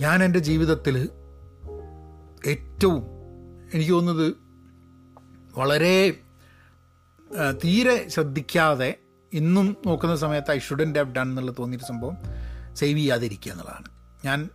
ഞാൻ 0.00 0.24
എന്റെ 0.24 0.38
ജീവിതത്തിൽ 0.38 1.08
ഏറ്റവും 2.46 3.02
എനിക്ക് 3.74 3.92
തോന്നുന്നത് 3.92 4.36
വളരെ 5.56 6.20
തീരെ 7.64 8.08
ശ്രദ്ധിക്കാതെ 8.08 8.98
ഇന്നും 9.32 9.76
നോക്കുന്ന 9.86 10.16
സമയത്ത് 10.16 10.50
ഐ 10.50 10.58
ഷുഡന്റ് 10.58 10.98
ഹാവ് 10.98 11.14
ഡൺ 11.14 11.22
എന്നുള്ള 11.22 11.52
തോന്നിയൊരു 11.58 11.84
സംഭവം 11.84 12.16
സേവ് 12.74 12.98
ചെയ്യാതിരിക്കുക 12.98 13.52
എന്നുള്ളതാണ്. 13.52 13.88
ഞാൻ 14.24 14.48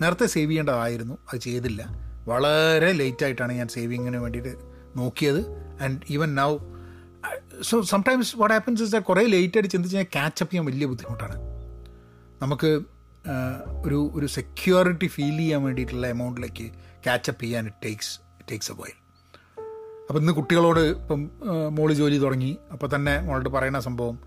നേരത്തെ 0.00 0.26
സേവ് 0.26 0.50
ചെയ്യേണ്ടതായിരുന്നു. 0.50 1.18
അത് 1.32 1.40
ചെയ്തില്ല. 1.40 1.82
വളരെ 2.28 2.92
ലേറ്റായിട്ടാണ് 2.92 3.52
ഞാൻ 3.52 3.68
സേവിങ്ങിന് 3.68 4.16
വേണ്ടിയിട്ട് 4.16 4.54
നോക്കിയത്. 4.96 5.40
And 5.82 6.00
even 6.10 6.34
now 6.34 6.58
so 7.62 7.82
sometimes 7.82 8.36
what 8.36 8.54
happens 8.54 8.82
is 8.82 8.96
കുറേ 8.96 9.22
ലേറ്റായിട്ട് 9.26 9.68
ചിന്തിച്ച് 9.68 9.96
ഞാൻ 9.96 10.06
ക്യാച്ചപ്പ് 10.12 10.52
ചെയ്യാൻ 10.52 10.66
വലിയ 10.66 10.86
ബുദ്ധിമുട്ടാണ്. 10.86 11.36
നമുക്ക് 12.42 12.80
ഒരു 13.84 14.10
ഒരു 14.14 14.26
സെക്യൂരിറ്റി 14.26 15.06
ഫീൽ 15.06 15.36
ചെയ്യാൻ 15.36 15.62
വേണ്ടിയിട്ടുള്ള 15.62 16.06
എമൗണ്ടിലേക്ക് 16.06 16.66
ക്യാച്ചപ്പ് 17.04 17.42
ചെയ്യാൻ 17.42 17.64
it 17.66 17.86
takes 17.86 18.20
it 18.38 18.50
takes 18.50 18.72
a 18.72 18.74
while 18.74 18.96
അപ്പോൾ 20.08 20.20
ഇന്ന് 20.20 20.32
കുട്ടികളോട് 20.32 20.80
ഇപ്പം 20.80 21.30
മോൾ 21.70 21.92
ജോലി 21.92 22.18
തുടങ്ങി. 22.18 22.58
അപ്പോൾ 22.72 22.88
തന്നെ 22.94 23.20
മോളോട് 23.20 23.48
പറയുന്ന 23.48 23.80
സംഭവം 23.80 24.18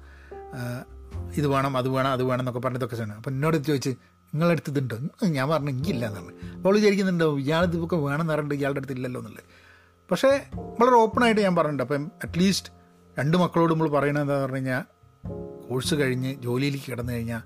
ഇത് 1.33 1.47
വേണം 1.47 1.77
അത് 1.77 1.89
വേണം 1.89 2.11
അത് 2.11 2.23
വേണം 2.23 2.41
എന്നൊക്കെ 2.41 2.59
പറഞ്ഞതൊക്കെ 2.59 2.95
ചെയ്യണം. 2.95 3.15
അപ്പം 3.15 3.31
എന്നോട് 3.31 3.57
ചോദിച്ച് 3.63 3.95
നിങ്ങളടുത്ത് 4.33 4.71
ഇതുണ്ടോ 4.71 5.27
ഞാൻ 5.27 5.49
പറഞ്ഞു 5.49 5.69
എനിക്കില്ല 5.69 6.07
എന്നാണ്. 6.07 6.55
അപ്പോൾ 6.55 6.75
വിചാരിക്കുന്നുണ്ടോ 6.75 7.37
ഇയാളിത് 7.37 7.75
ഇതൊക്കെ 7.77 7.95
വേണമെന്ന് 7.95 8.33
പറഞ്ഞിട്ട് 8.33 8.55
ഇയാളുടെ 8.55 8.79
അടുത്ത് 8.79 8.93
ഇല്ലല്ലോ 8.93 9.21
എന്നുള്ളത്. 9.21 9.43
പക്ഷേ 10.11 10.49
വളരെ 10.55 10.95
ഓപ്പണായിട്ട് 10.95 11.41
ഞാൻ 11.41 11.55
പറഞ്ഞിട്ടുണ്ട്. 11.55 11.83
അപ്പം 11.83 12.11
അറ്റ്ലീസ്റ്റ് 12.23 12.69
രണ്ട് 13.19 13.37
മക്കളോട് 13.37 13.73
നമ്മൾ 13.73 13.89
പറയണത് 13.89 14.21
എന്താ 14.21 14.41
പറഞ്ഞു 14.41 14.55
കഴിഞ്ഞാൽ 14.55 14.81
കോഴ്സ് 15.69 15.95
കഴിഞ്ഞ് 15.95 16.35
ജോലിയിലേക്ക് 16.35 16.91
കിടന്നു 16.91 17.13
കഴിഞ്ഞാൽ 17.13 17.41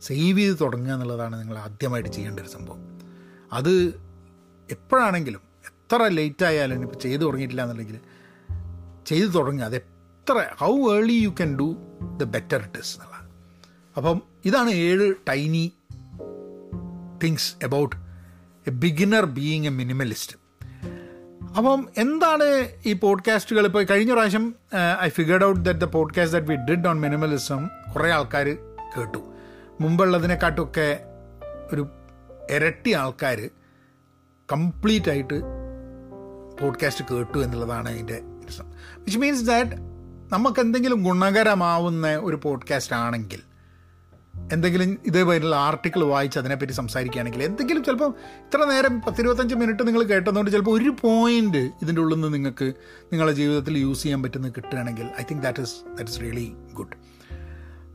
സേവ് 0.00 0.38
ചെയ്ത് 0.38 0.56
തുടങ്ങുക 0.60 0.92
എന്നുള്ളതാണ് 0.92 1.40
നിങ്ങൾ 1.40 1.58
ആദ്യമായിട്ട് 1.58 2.10
ചെയ്യേണ്ട 2.10 2.40
ഒരു 2.40 2.48
സംഭവം. 2.48 3.00
അത് 3.52 3.70
എപ്പോഴാണെങ്കിലും 4.70 5.40
എത്ര 5.64 6.06
ലേറ്റ് 6.06 6.44
ആയാലും 6.44 6.82
ഇപ്പോൾ 6.82 6.98
ചെയ്തു 6.98 7.22
തുടങ്ങിയിട്ടില്ല 7.22 7.62
എന്നുണ്ടെങ്കിൽ 7.62 8.00
ചെയ്തു 9.06 9.26
തുടങ്ങുക. 9.26 9.64
അത് 9.64 9.76
എത്ര 9.76 10.46
how 10.58 10.94
early 10.94 11.12
you 11.12 11.28
can 11.28 11.56
do 11.56 11.76
the 12.16 12.24
better 12.24 12.56
it 12.56 12.78
is 12.78 12.96
എന്നുള്ളതാണ്. 12.96 13.30
അപ്പം 13.96 14.22
ഇതാണ് 14.44 14.70
ഏഴ് 14.70 15.14
tiny 15.28 15.72
things 17.22 17.54
about 17.62 17.96
a 18.66 18.70
beginner 18.70 19.24
being 19.24 19.66
a 19.66 19.70
minimalist 19.70 20.36
അപ്പം 21.56 21.88
എന്താണ് 21.96 22.68
ഈ 22.86 22.92
പോഡ്കാസ്റ്റുകൾ 22.92 23.66
ഇപ്പോൾ 23.66 23.84
കഴിഞ്ഞ 23.84 24.12
പ്രാവശ്യം 24.12 24.54
I 25.02 25.08
figured 25.08 25.44
out 25.44 25.60
that 25.60 25.78
the 25.78 25.84
podcast 25.84 26.38
that 26.38 26.48
we 26.48 26.54
did 26.54 26.88
on 26.88 27.00
minimalism 27.00 27.68
കുറേ 27.94 28.10
ആൾക്കാർ 28.10 28.46
കേട്ടു. 28.98 29.34
മുമ്പുള്ളതിനെക്കാട്ടൊക്കെ 29.80 31.04
ഒരു 31.72 31.88
ഇരട്ടി 32.50 32.92
ആൾക്കാർ 32.92 33.50
കംപ്ലീറ്റ് 34.52 35.10
ആയിട്ട് 35.10 35.40
പോഡ്കാസ്റ്റ് 36.60 37.04
കേട്ടു 37.14 37.38
എന്നുള്ളതാണ് 37.38 37.88
അതിന്റെ 37.88 38.20
വിച്ച് 38.98 39.18
മീൻസ് 39.18 39.46
ദാറ്റ് 39.46 39.70
നമുക്ക് 40.32 40.60
എന്തെങ്കിലും 40.60 41.02
ഗുണകരമാവുന്ന 41.02 42.16
ഒരു 42.16 42.40
പോഡ്കാസ്റ്റ് 42.42 42.96
ആണെങ്കിൽ 42.96 43.42
എന്തെങ്കിലും 44.52 44.98
ഇതേപോലുള്ള 45.06 45.56
ആർട്ടിക്കിൾ 45.56 46.04
വായിച്ച് 46.04 46.38
അതിനെപ്പറ്റി 46.38 46.72
സംസാരിക്കുകയാണെങ്കിൽ 46.72 47.42
എന്തെങ്കിലും 47.42 47.84
ചിലപ്പോൾ 47.84 48.14
ഇത്ര 48.20 48.64
നേരം 48.64 49.00
പത്തിരുപത്തഞ്ച് 49.00 49.54
മിനിറ്റ് 49.54 49.86
നിങ്ങൾ 49.86 50.02
കേട്ടതുകൊണ്ട് 50.02 50.50
ചിലപ്പോൾ 50.50 50.82
ഒരു 50.82 50.96
പോയിന്റ് 51.00 51.58
ഇതിന്റെ 51.58 52.00
ഉള്ളിൽ 52.00 52.16
നിന്ന് 52.16 52.34
നിങ്ങൾക്ക് 52.34 52.64
നിങ്ങളുടെ 53.12 53.34
ജീവിതത്തിൽ 53.34 53.78
യൂസ് 53.78 54.02
ചെയ്യാൻ 54.02 54.22
പറ്റുന്ന 54.22 54.48
കിട്ടുകയാണെങ്കിൽ 54.48 55.06
I 55.20 55.22
think 55.30 55.42
that 55.42 55.60
is 55.60 55.74
that 55.88 56.10
is 56.10 56.20
really 56.20 56.52
good 56.72 56.96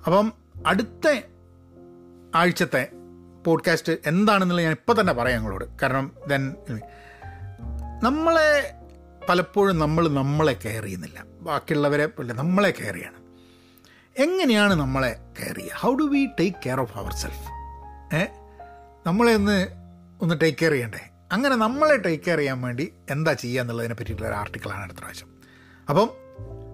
അപ്പം 0.06 0.34
അടുത്ത 0.66 1.22
ആഴ്ചത്തെ 2.36 2.88
പോഡ്കാസ്റ്റ് 3.46 3.98
എന്താണെന്നുള്ളത് 4.06 4.66
ഞാൻ 4.66 4.74
ഇപ്പോൾ 4.74 5.02
തന്നെ 5.02 5.14
പറയാം 5.14 5.38
നിങ്ങളോട്. 5.38 5.66
കാരണം 5.82 6.12
ദെൻ 6.28 6.54
നമ്മളെ 8.04 8.76
പലപ്പോഴും 9.30 9.80
നമ്മൾ 9.80 10.08
നമ്മളെ 10.08 10.54
കെയർ 10.66 10.84
ചെയ്യുന്നില്ല. 10.84 11.24
ബാക്കിയുള്ളവരെ 11.42 12.10
നമ്മളെ 12.20 12.72
കെയർ 12.72 12.94
ചെയ്യണം. 12.94 13.25
എങ്ങനെയാണ് 14.18 14.74
നമ്മളെ 14.74 15.20
കെയർ 15.40 15.56
ചെയ്യുക? 15.56 15.76
How 15.76 15.96
do 15.96 16.04
we 16.04 16.26
take 16.40 16.58
care 16.66 16.80
of 16.80 16.98
our 16.98 17.14
self 17.14 17.48
ഏ? 18.16 18.26
നമ്മളെ 19.08 19.36
ഒന്ന് 19.36 19.68
ഒന്ന് 20.22 20.36
ടേക്ക് 20.42 20.58
കെയർ 20.60 20.72
ചെയ്യണ്ടേ? 20.72 21.10
അങ്ങനെ 21.32 21.56
നമ്മളെ 21.56 21.98
ടേക്ക് 21.98 22.24
കെയർ 22.24 22.38
ചെയ്യാൻ 22.38 22.62
വേണ്ടി 22.62 22.94
എന്താ 23.10 23.34
ചെയ്യുക 23.34 23.62
എന്നുള്ളതിനെ 23.62 23.96
പറ്റിയിട്ടുള്ള 23.96 24.30
ഒരു 24.30 24.36
ആർട്ടിക്കിളാണ് 24.36 24.84
അടുത്ത 24.84 24.98
പ്രാവശ്യം. 25.00 25.28
അപ്പം 25.90 26.10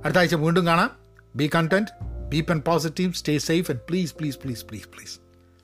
അടുത്ത 0.06 0.18
ആഴ്ച 0.18 0.36
വീണ്ടും 0.36 0.68
കാണാം. 0.68 0.92
Be 1.36 1.50
content 1.56 1.92
be 2.30 2.42
pen 2.42 2.62
positive 2.62 3.14
stay 3.14 3.38
safe 3.38 3.72
and 3.72 3.82
please 3.82 4.16
please 4.16 4.40
please 4.40 4.66
please 4.66 4.90
please 4.90 5.20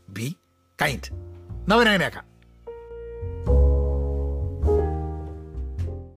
be 0.09 0.35
kind 0.81 1.09
നവനങ്ങനെയാക്കാം 1.71 2.37